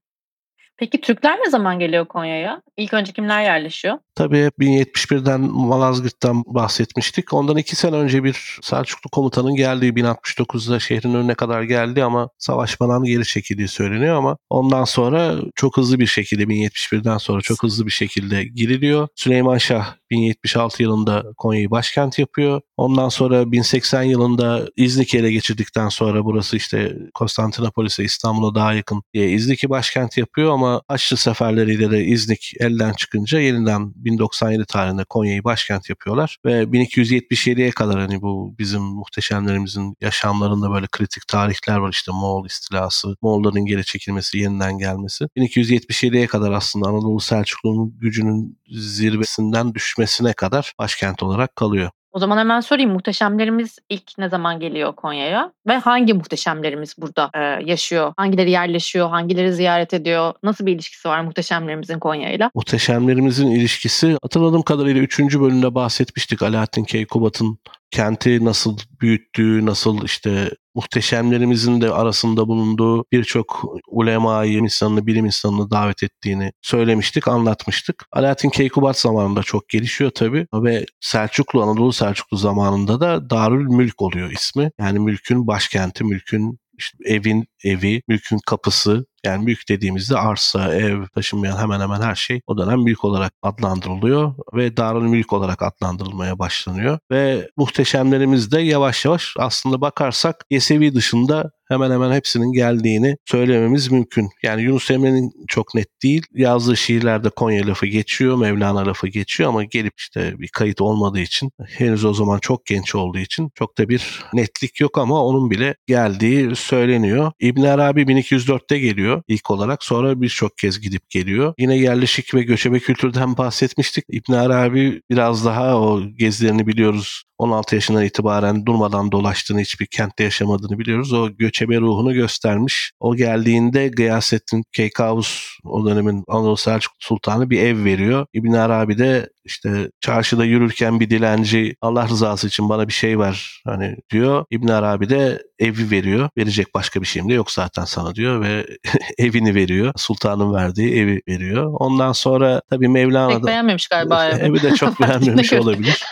Peki 0.77 1.01
Türkler 1.01 1.39
ne 1.39 1.50
zaman 1.50 1.80
geliyor 1.80 2.06
Konya'ya? 2.06 2.62
İlk 2.77 2.94
önce 2.94 3.12
kimler 3.12 3.44
yerleşiyor? 3.44 3.98
Tabii 4.15 4.51
1071'den 4.60 5.42
Malazgirt'ten 5.42 6.44
bahsetmiştik. 6.46 7.34
Ondan 7.34 7.58
iki 7.58 7.75
sene 7.75 7.96
önce 7.96 8.24
bir 8.24 8.60
Selçuklu 8.62 9.10
komutanın 9.10 9.56
geldiği 9.56 9.94
1069'da 9.94 10.80
şehrin 10.80 11.13
önüne 11.13 11.36
kadar 11.36 11.63
geldi 11.63 12.03
ama 12.03 12.30
savaşmadan 12.38 13.03
geri 13.03 13.25
çekildiği 13.25 13.68
söyleniyor 13.68 14.15
ama 14.15 14.38
ondan 14.50 14.84
sonra 14.84 15.36
çok 15.56 15.77
hızlı 15.77 16.00
bir 16.00 16.08
şekilde 16.08 16.44
1071'den 16.44 17.18
sonra 17.18 17.42
çok 17.42 17.63
hızlı 17.63 17.86
bir 17.86 17.92
şekilde 17.92 18.44
giriliyor. 18.44 19.08
Süleyman 19.15 19.58
Şah 19.58 19.96
1076 20.13 20.84
yılında 20.84 21.24
Konya'yı 21.38 21.72
başkent 21.72 22.20
yapıyor. 22.20 22.62
Ondan 22.77 23.10
sonra 23.10 23.51
1080 23.51 24.03
yılında 24.03 24.67
İznik'i 24.75 25.17
ele 25.17 25.32
geçirdikten 25.32 25.89
sonra 25.89 26.25
burası 26.25 26.58
işte 26.58 26.98
Konstantinopolis'e 27.13 28.03
İstanbul'a 28.03 28.55
daha 28.55 28.74
yakın 28.74 29.03
diye 29.13 29.29
İznik'i 29.32 29.70
başkent 29.70 30.17
yapıyor 30.17 30.53
ama 30.53 30.82
Haçlı 30.88 31.17
seferleriyle 31.17 31.91
de 31.91 32.05
İznik 32.05 32.53
elden 32.60 32.93
çıkınca 32.93 33.39
yeniden 33.39 33.93
1097 33.96 34.65
tarihinde 34.65 35.03
Konya'yı 35.03 35.43
başkent 35.43 35.89
yapıyorlar 35.89 36.38
ve 36.46 36.63
1277'ye 36.63 37.72
kadar 37.72 38.00
hani 38.00 38.22
bu 38.22 38.55
bizim 38.60 38.82
muhteşemlerimizin 38.82 39.96
yaşamlarında 40.01 40.72
böyle 40.72 40.88
kritik 40.91 41.27
tarihler 41.27 41.77
var 41.77 41.91
işte 41.91 42.12
Moğol 42.12 42.46
istilası, 42.46 43.15
Moğolların 43.22 43.65
geri 43.65 43.86
çekilmesi, 43.86 44.38
yeniden 44.38 44.77
gelmesi. 44.77 45.25
1277'ye 45.38 46.27
kadar 46.27 46.51
aslında 46.51 46.89
Anadolu 46.89 47.20
Selçuklu'nun 47.20 47.98
gücünün 48.00 48.58
zirvesinden 48.70 49.74
düşmesine 50.04 50.34
kadar 50.34 50.74
başkent 50.80 51.24
olarak 51.24 51.56
kalıyor. 51.56 51.90
O 52.12 52.20
zaman 52.20 52.38
hemen 52.38 52.60
sorayım 52.60 52.92
muhteşemlerimiz 52.92 53.80
ilk 53.90 54.18
ne 54.18 54.30
zaman 54.30 54.60
geliyor 54.60 54.96
Konya'ya 54.96 55.52
ve 55.68 55.78
hangi 55.78 56.14
muhteşemlerimiz 56.14 56.96
burada 56.98 57.30
e, 57.34 57.40
yaşıyor? 57.66 58.14
Hangileri 58.18 58.52
yerleşiyor? 58.52 59.10
Hangileri 59.10 59.54
ziyaret 59.54 59.94
ediyor? 59.94 60.34
Nasıl 60.44 60.66
bir 60.66 60.76
ilişkisi 60.76 61.10
var 61.10 61.22
muhteşemlerimizin 61.22 62.00
Konya'yla? 62.00 62.52
Muhteşemlerimizin 62.56 63.52
ilişkisi 63.52 64.18
hatırladığım 64.22 64.62
kadarıyla 64.62 65.02
3. 65.02 65.20
bölümde 65.20 65.76
bahsetmiştik 65.76 66.42
Alaaddin 66.42 66.84
Keykubat'ın 66.84 67.58
kenti 67.94 68.46
nasıl 68.46 68.78
büyüttüğü, 69.02 69.66
nasıl 69.66 70.06
işte 70.06 70.50
muhteşemlerimizin 70.76 71.82
de 71.82 71.92
arasında 71.92 72.48
bulunduğu 72.48 73.06
birçok 73.12 73.64
ulemayı, 73.88 74.58
insanını, 74.58 75.08
bilim 75.08 75.26
insanını 75.26 75.72
davet 75.72 76.04
ettiğini 76.04 76.52
söylemiştik, 76.62 77.28
anlatmıştık. 77.28 78.06
Alaaddin 78.12 78.50
Keykubat 78.50 79.00
zamanında 79.00 79.44
çok 79.44 79.70
gelişiyor 79.70 80.12
tabii 80.16 80.48
ve 80.54 80.86
Selçuklu, 81.00 81.64
Anadolu 81.64 81.94
Selçuklu 81.94 82.38
zamanında 82.38 83.02
da 83.02 83.30
Darül 83.30 83.66
Mülk 83.66 84.02
oluyor 84.02 84.32
ismi. 84.32 84.72
Yani 84.80 85.00
mülkün 85.00 85.48
başkenti, 85.48 86.04
mülkün 86.04 86.60
işte 86.78 86.98
evin 87.06 87.46
evi, 87.64 88.02
mülkün 88.08 88.40
kapısı 88.46 89.06
yani 89.25 89.46
büyük 89.46 89.70
dediğimizde 89.70 90.18
arsa, 90.18 90.75
ev 90.75 91.06
taşınmayan 91.15 91.58
hemen 91.58 91.80
hemen 91.80 92.01
her 92.01 92.15
şey 92.15 92.42
o 92.48 92.58
dönem 92.58 92.86
büyük 92.86 93.03
olarak 93.03 93.34
adlandırılıyor 93.42 94.34
ve 94.53 94.77
Darül 94.77 95.01
Mülk 95.01 95.34
olarak 95.34 95.62
adlandırılmaya 95.62 96.39
başlanıyor. 96.39 97.00
Ve 97.12 97.50
muhteşemlerimiz 97.58 98.51
de 98.51 98.62
yavaş 98.62 99.06
yavaş 99.06 99.34
aslında 99.39 99.82
bakarsak 99.82 100.46
Yesevi 100.50 100.96
dışında 100.96 101.51
hemen 101.68 101.92
hemen 101.92 102.12
hepsinin 102.12 102.51
geldiğini 102.51 103.18
söylememiz 103.25 103.92
mümkün. 103.92 104.30
Yani 104.44 104.62
Yunus 104.62 104.92
Emre'nin 104.92 105.32
çok 105.48 105.75
net 105.75 105.88
değil. 106.03 106.24
Yazdığı 106.34 106.77
şiirlerde 106.77 107.30
Konya 107.30 107.68
lafı 107.68 107.86
geçiyor, 107.86 108.38
Mevlana 108.38 108.86
lafı 108.86 109.08
geçiyor 109.08 109.50
ama 109.50 109.63
gelip 109.63 109.94
işte 109.98 110.39
bir 110.39 110.48
kayıt 110.48 110.82
olmadığı 110.82 111.20
için 111.20 111.51
henüz 111.68 112.06
o 112.06 112.13
zaman 112.13 112.39
çok 112.39 112.65
genç 112.65 112.96
olduğu 112.96 113.20
için 113.20 113.50
çok 113.56 113.77
da 113.77 113.89
bir 113.89 114.24
netlik 114.34 114.80
yok 114.82 114.98
ama 114.98 115.25
onun 115.25 115.51
bile 115.51 115.75
geldiği 115.88 116.56
söyleniyor. 116.56 117.32
İbn 117.39 117.62
Arabi 117.63 118.01
1204'te 118.01 118.80
geliyor 118.80 119.12
ilk 119.27 119.51
olarak. 119.51 119.84
Sonra 119.84 120.22
birçok 120.22 120.58
kez 120.58 120.82
gidip 120.82 121.10
geliyor. 121.10 121.53
Yine 121.58 121.77
yerleşik 121.77 122.34
ve 122.34 122.43
göçebe 122.43 122.79
kültürden 122.79 123.38
bahsetmiştik. 123.38 124.05
İbn 124.10 124.34
Arabi 124.34 125.01
biraz 125.10 125.46
daha 125.46 125.79
o 125.82 126.01
gezilerini 126.17 126.67
biliyoruz 126.67 127.24
16 127.38 127.75
yaşından 127.75 128.05
itibaren 128.05 128.65
durmadan 128.65 129.12
dolaştığını, 129.12 129.60
hiçbir 129.60 129.86
kentte 129.86 130.24
yaşamadığını 130.24 130.79
biliyoruz. 130.79 131.13
O 131.13 131.29
göçebe 131.29 131.79
ruhunu 131.79 132.13
göstermiş. 132.13 132.91
O 133.00 133.15
geldiğinde 133.15 133.88
Gıyasettin 133.88 134.63
Keykavus 134.72 135.58
o 135.63 135.86
dönemin 135.86 136.24
Anadolu 136.27 136.58
Selçuklu 136.58 136.98
Sultanı 137.00 137.50
bir 137.50 137.60
ev 137.60 137.84
veriyor. 137.84 138.25
İbn 138.34 138.53
Arabi 138.53 138.98
de 138.98 139.29
işte 139.46 139.90
çarşıda 140.02 140.46
yürürken 140.46 141.00
bir 141.00 141.10
dilenci 141.10 141.76
Allah 141.82 142.08
rızası 142.08 142.48
için 142.48 142.70
bana 142.70 142.88
bir 142.88 142.94
şey 142.94 143.20
ver 143.20 143.62
hani 143.66 143.96
diyor. 144.12 144.46
İbn 144.52 144.68
Arabi 144.68 145.10
de 145.10 145.44
evi 145.60 145.92
veriyor. 145.92 146.30
Verecek 146.38 146.76
başka 146.76 147.02
bir 147.02 147.08
şeyim 147.08 147.30
de 147.30 147.34
yok 147.34 147.52
zaten 147.52 147.86
sana 147.86 148.16
diyor 148.16 148.42
ve 148.42 148.66
evini 149.18 149.56
veriyor. 149.56 149.94
Sultanın 149.96 150.54
verdiği 150.54 150.96
evi 150.96 151.22
veriyor. 151.28 151.74
Ondan 151.80 152.12
sonra 152.12 152.62
tabii 152.70 152.88
Mevlana 152.88 153.34
Pek 153.34 153.46
beğenmemiş 153.46 153.88
galiba 153.88 154.26
evi. 154.30 154.46
Evi 154.46 154.62
de 154.62 154.76
çok 154.76 155.00
beğenmemiş 155.02 155.54
olabilir. 155.54 156.04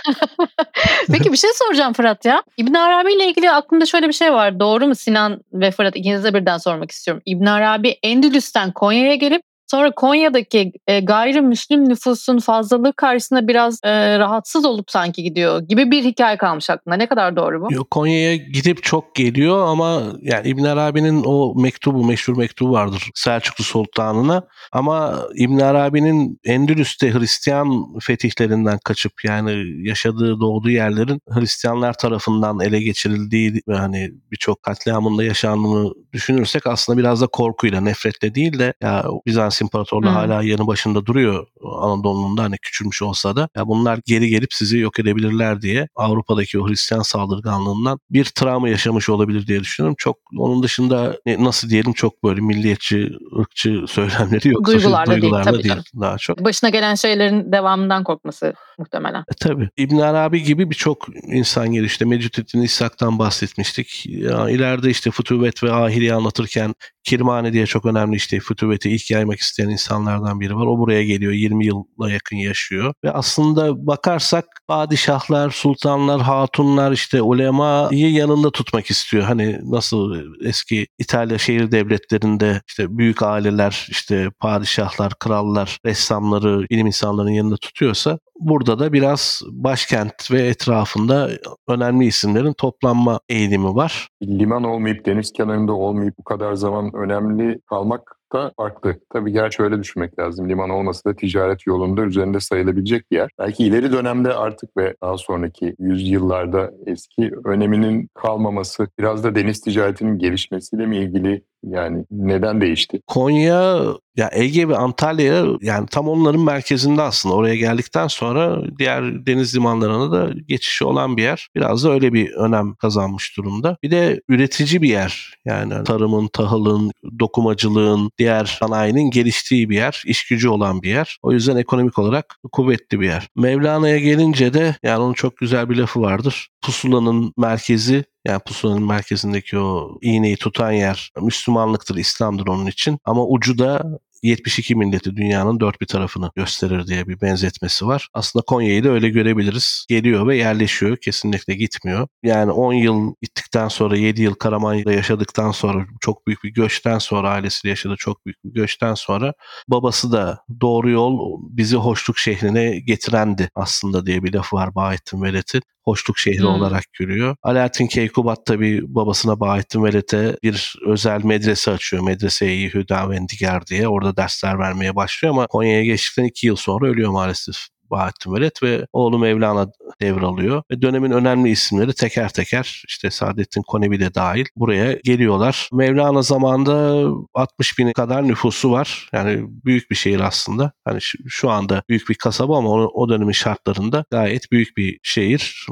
Peki 1.12 1.32
bir 1.32 1.38
şey 1.38 1.50
soracağım 1.54 1.94
Fırat 1.94 2.26
ya. 2.26 2.44
İbn 2.58 2.74
Arabi 2.74 3.14
ile 3.14 3.28
ilgili 3.30 3.52
aklımda 3.52 3.86
şöyle 3.86 4.08
bir 4.08 4.14
şey 4.14 4.34
var. 4.34 4.60
Doğru 4.60 4.88
mu 4.88 4.96
Sinan 4.96 5.42
ve 5.54 5.72
Fırat 5.72 5.96
ikinize 5.96 6.34
birden 6.34 6.58
sormak 6.58 6.92
istiyorum. 6.92 7.24
İbn 7.26 7.46
Arabi 7.46 7.96
Endülüs'ten 8.04 8.72
Konya'ya 8.72 9.16
gelip 9.16 9.42
Sonra 9.72 9.92
Konya'daki 9.92 10.72
e, 10.88 11.00
gayrimüslim 11.00 11.90
nüfusun 11.90 12.40
fazlalığı 12.40 12.94
karşısında 12.94 13.48
biraz 13.48 13.80
e, 13.84 14.20
rahatsız 14.20 14.66
olup 14.66 14.92
sanki 14.92 15.24
gidiyor 15.24 15.62
gibi 15.62 15.92
bir 15.92 16.04
hikaye 16.04 16.38
kalmış 16.38 16.70
aklımda. 16.70 16.98
Ne 16.98 17.08
kadar 17.08 17.36
doğru 17.36 17.62
bu? 17.62 17.74
Yok, 17.74 17.92
Konya'ya 17.92 18.36
gidip 18.36 18.84
çok 18.84 19.16
geliyor 19.16 19.68
ama 19.68 20.02
yani 20.22 20.48
İbn 20.48 20.64
Arabi'nin 20.64 21.24
o 21.26 21.62
mektubu, 21.62 22.06
meşhur 22.06 22.38
mektubu 22.38 22.72
vardır 22.72 23.10
Selçuklu 23.16 23.64
Sultanı'na. 23.64 24.44
Ama 24.72 25.24
İbn 25.36 25.60
Arabi'nin 25.60 26.40
Endülüs'te 26.44 27.14
Hristiyan 27.14 28.00
fetihlerinden 28.00 28.80
kaçıp 28.84 29.14
yani 29.24 29.64
yaşadığı, 29.88 30.40
doğduğu 30.40 30.70
yerlerin 30.70 31.22
Hristiyanlar 31.30 31.94
tarafından 31.94 32.60
ele 32.60 32.82
geçirildiği 32.82 33.62
hani 33.70 34.12
birçok 34.32 34.64
katliamında 34.64 35.24
yaşandığını 35.24 35.94
düşünürsek 36.14 36.68
aslında 36.68 37.00
biraz 37.00 37.22
da 37.22 37.28
korkuyla, 37.28 37.82
nefretle 37.82 38.36
değil 38.36 38.60
de 38.60 38.74
ya 38.82 39.06
Bizans 39.26 39.61
İmparatorluğu 39.62 40.08
hmm. 40.08 40.16
hala 40.16 40.44
yanı 40.44 40.68
başında 40.68 41.06
duruyor 41.06 41.48
Anadolu'nun 41.82 42.38
da 42.38 42.44
hani 42.44 42.58
küçülmüş 42.62 43.02
olsa 43.02 43.36
da 43.36 43.50
ya 43.58 43.68
bunlar 43.68 44.00
geri 44.06 44.30
gelip 44.30 44.54
sizi 44.54 44.78
yok 44.78 45.00
edebilirler 45.00 45.62
diye 45.62 45.88
Avrupa'daki 45.96 46.60
o 46.60 46.70
Hristiyan 46.70 47.02
saldırganlığından 47.02 48.00
bir 48.10 48.26
travma 48.26 48.70
yaşamış 48.70 49.10
olabilir 49.10 49.48
diye 49.48 49.60
düşünüyorum. 49.60 49.96
Çok 49.98 50.18
onun 50.38 50.64
dışında 50.64 51.18
nasıl 51.26 51.70
diyelim 51.70 51.94
çok 51.94 52.24
böyle 52.24 52.42
milliyetçi, 52.42 53.10
ırkçı 53.40 53.84
söylemleri 53.88 54.50
yok. 54.50 54.68
Duygularla, 54.68 55.14
duygularla 55.14 55.54
değil, 55.54 55.64
değil 55.64 55.82
daha 56.00 56.18
çok. 56.18 56.46
Başına 56.46 56.70
gelen 56.70 56.96
şeylerin 56.96 57.52
devamından 57.52 58.04
korkması 58.04 58.54
muhtemelen. 58.82 59.20
E, 59.20 59.34
tabii. 59.42 59.70
İbn 59.78 59.98
Arabi 59.98 60.44
gibi 60.44 60.70
birçok 60.70 61.08
insan 61.24 61.72
gelişti. 61.72 62.06
Mecdettin 62.06 62.62
İshak'tan 62.62 63.20
bahsetmiştik. 63.20 64.06
Ya, 64.06 64.50
ileride 64.50 64.90
işte 64.90 65.12
Fütüvet 65.12 65.64
ve 65.64 65.72
Ahiri'yi 65.72 66.14
anlatırken 66.14 66.74
Kirmani 67.04 67.54
diye 67.54 67.66
çok 67.66 67.86
önemli 67.86 68.16
işte 68.16 68.40
Fütüvet'i 68.40 68.90
ilk 68.90 69.12
yaymak 69.12 69.40
isteyen 69.40 69.70
insanlardan 69.70 70.40
biri 70.40 70.56
var. 70.56 70.66
O 70.66 70.80
buraya 70.80 71.04
geliyor. 71.04 71.32
20 71.32 71.66
yıla 71.66 72.12
yakın 72.12 72.38
yaşıyor. 72.38 72.94
Ve 73.04 73.12
aslında 73.12 73.88
bakarsak 73.88 74.46
padişahlar, 74.68 75.50
sultanlar, 75.50 76.22
hatunlar 76.22 76.92
işte 76.92 77.22
ulemayı 77.22 78.12
yanında 78.12 78.52
tutmak 78.52 78.90
istiyor. 78.90 79.24
Hani 79.24 79.60
nasıl 79.64 80.16
eski 80.46 80.88
İtalya 81.00 81.38
şehir 81.38 81.72
devletlerinde 81.72 82.62
işte 82.68 82.98
büyük 82.98 83.24
aileler, 83.24 83.88
işte 83.90 84.30
padişahlar, 84.40 85.14
krallar, 85.20 85.80
ressamları, 85.86 86.66
bilim 86.70 86.88
insanlarının 86.88 87.32
yanında 87.32 87.58
tutuyorsa 87.58 88.20
burada 88.42 88.71
burada 88.72 88.86
da 88.86 88.94
biraz 88.94 89.42
başkent 89.52 90.32
ve 90.32 90.42
etrafında 90.42 91.30
önemli 91.68 92.06
isimlerin 92.06 92.54
toplanma 92.54 93.20
eğilimi 93.30 93.76
var. 93.76 94.08
Liman 94.24 94.64
olmayıp 94.64 95.06
deniz 95.06 95.32
kenarında 95.34 95.74
olmayıp 95.74 96.18
bu 96.18 96.24
kadar 96.24 96.54
zaman 96.54 96.92
önemli 96.96 97.60
kalmak 97.70 98.16
da 98.34 98.52
farklı. 98.58 98.96
Tabii 99.14 99.32
gerçi 99.32 99.64
öyle 99.64 99.80
düşünmek 99.80 100.20
lazım. 100.20 100.50
Liman 100.50 100.70
olması 100.70 101.06
da 101.06 101.16
ticaret 101.16 101.68
yolunda 101.68 102.02
üzerinde 102.02 102.40
sayılabilecek 102.40 103.12
bir 103.12 103.18
yer. 103.18 103.30
Belki 103.40 103.66
ileri 103.66 103.92
dönemde 103.92 104.34
artık 104.34 104.78
ve 104.78 104.96
daha 105.04 105.18
sonraki 105.18 105.76
yüzyıllarda 105.80 106.72
eski 106.86 107.32
öneminin 107.46 108.10
kalmaması 108.14 108.88
biraz 109.00 109.24
da 109.24 109.36
deniz 109.36 109.62
ticaretinin 109.62 110.20
gelişmesiyle 110.20 110.86
mi 110.86 110.98
ilgili 110.98 111.44
yani 111.64 112.06
neden 112.12 112.62
değişti? 112.62 113.02
Konya 113.08 113.84
ya 114.16 114.30
Ege 114.34 114.68
ve 114.68 114.78
Antalya 114.78 115.46
yani 115.62 115.88
tam 115.92 116.08
onların 116.10 116.42
merkezinde 116.42 117.02
aslında. 117.02 117.36
Oraya 117.36 117.56
geldikten 117.56 118.08
sonra 118.08 118.62
diğer 118.80 119.26
deniz 119.26 119.56
limanlarına 119.56 120.12
da 120.12 120.30
geçişi 120.48 120.86
olan 120.86 121.18
bir 121.18 121.24
yer. 121.24 121.48
Biraz 121.56 121.84
da 121.84 121.92
öyle 121.92 122.14
bir 122.14 122.32
önem 122.32 122.76
kazanmış 122.76 123.38
durumda. 123.38 123.78
Bir 123.84 123.92
de 123.92 124.22
üretici 124.30 124.82
bir 124.82 124.90
yer. 124.90 125.34
Yani 125.46 125.84
tarımın, 125.84 126.28
tahılın, 126.28 126.92
dokumacılığın, 127.20 128.12
diğer 128.18 128.46
sanayinin 128.46 129.12
geliştiği 129.12 129.70
bir 129.70 129.76
yer. 129.76 130.04
iş 130.06 130.28
gücü 130.28 130.50
olan 130.50 130.82
bir 130.82 130.90
yer. 130.90 131.18
O 131.22 131.32
yüzden 131.32 131.58
ekonomik 131.58 132.00
olarak 132.00 132.36
kuvvetli 132.52 133.00
bir 133.00 133.08
yer. 133.08 133.28
Mevlana'ya 133.36 133.98
gelince 133.98 134.54
de 134.54 134.76
yani 134.84 135.04
onun 135.04 135.14
çok 135.14 135.38
güzel 135.38 135.70
bir 135.70 135.76
lafı 135.76 136.02
vardır. 136.02 136.50
Pusulanın 136.62 137.34
merkezi 137.38 138.04
yani 138.28 138.40
pusulanın 138.40 138.84
merkezindeki 138.84 139.58
o 139.60 139.98
iğneyi 140.02 140.38
tutan 140.38 140.72
yer 140.72 141.12
Müslümanlıktır, 141.22 141.96
İslam'dır 141.96 142.48
onun 142.48 142.66
için. 142.66 143.00
Ama 143.06 143.28
ucu 143.28 143.58
da 143.58 144.00
72 144.24 144.76
milleti 144.76 145.16
dünyanın 145.16 145.60
dört 145.60 145.82
bir 145.82 145.86
tarafını 145.86 146.32
gösterir 146.36 146.88
diye 146.88 147.08
bir 147.08 147.22
benzetmesi 147.22 147.88
var. 147.88 148.08
Aslında 148.14 148.46
Konya'yı 148.46 148.84
da 148.84 148.90
öyle 148.90 149.10
görebiliriz. 149.10 149.86
Geliyor 149.90 150.28
ve 150.28 150.38
yerleşiyor. 150.38 150.98
Kesinlikle 150.98 151.56
gitmiyor. 151.56 152.08
Yani 152.24 152.52
10 152.52 152.74
yıl 152.74 153.14
gittikten 153.22 153.68
sonra 153.68 153.98
7 153.98 154.22
yıl 154.22 154.34
Karamanya'da 154.34 154.92
yaşadıktan 154.94 155.52
sonra 155.52 155.86
çok 156.02 156.28
büyük 156.28 156.44
bir 156.44 156.50
göçten 156.50 156.98
sonra 156.98 157.30
ailesiyle 157.30 157.70
yaşadığı 157.70 157.96
çok 157.98 158.26
büyük 158.26 158.44
bir 158.44 158.54
göçten 158.54 158.94
sonra 158.94 159.34
babası 159.68 160.12
da 160.12 160.40
doğru 160.62 160.90
yol 160.90 161.40
bizi 161.50 161.76
hoşluk 161.76 162.18
şehrine 162.18 162.80
getirendi 162.80 163.50
aslında 163.56 164.06
diye 164.06 164.24
bir 164.24 164.34
lafı 164.34 164.56
var 164.56 164.76
Bahattin 164.76 165.22
Velet'in 165.22 165.62
hoşluk 165.84 166.20
şehri 166.20 166.40
hmm. 166.40 166.48
olarak 166.48 166.84
görüyor. 167.00 167.36
Alaaddin 167.44 167.88
Keykubat 167.88 168.46
tabi 168.46 168.82
babasına 168.84 169.40
Bahattin 169.40 169.84
Velet'e 169.84 170.38
bir 170.44 170.76
özel 170.88 171.24
medrese 171.24 171.72
açıyor. 171.72 172.04
Medrese-i 172.04 172.74
Hüdavendigar 172.74 173.68
diye. 173.68 173.88
Orada 173.88 174.16
dersler 174.18 174.60
vermeye 174.60 174.96
başlıyor 174.96 175.34
ama 175.34 175.48
Konya'ya 175.48 175.84
geçtikten 175.84 176.24
iki 176.24 176.48
yıl 176.48 176.56
sonra 176.56 176.88
ölüyor 176.88 177.12
maalesef 177.12 177.56
Bahattin 177.92 178.34
Veled 178.34 178.56
ve 178.64 178.86
oğlu 178.94 179.20
Mevlana 179.20 179.68
devralıyor. 180.02 180.64
Ve 180.72 180.82
dönemin 180.82 181.12
önemli 181.12 181.50
isimleri 181.50 181.94
teker 181.94 182.30
teker 182.30 182.84
işte 182.88 183.12
Saadettin 183.12 183.62
Konevi 183.62 184.00
de 184.00 184.14
dahil 184.14 184.46
buraya 184.56 184.94
geliyorlar. 185.04 185.70
Mevlana 185.74 186.22
zamanında 186.22 187.10
60 187.34 187.80
bin 187.80 187.92
kadar 187.92 188.28
nüfusu 188.28 188.72
var. 188.72 189.10
Yani 189.14 189.46
büyük 189.66 189.92
bir 189.92 189.96
şehir 189.96 190.20
aslında. 190.20 190.72
Hani 190.86 191.00
şu, 191.28 191.50
anda 191.50 191.84
büyük 191.90 192.10
bir 192.10 192.16
kasaba 192.16 192.58
ama 192.58 192.70
o, 192.70 193.10
dönemin 193.10 193.32
şartlarında 193.32 194.06
gayet 194.12 194.52
büyük 194.52 194.78
bir 194.78 195.00
şehir. 195.04 195.66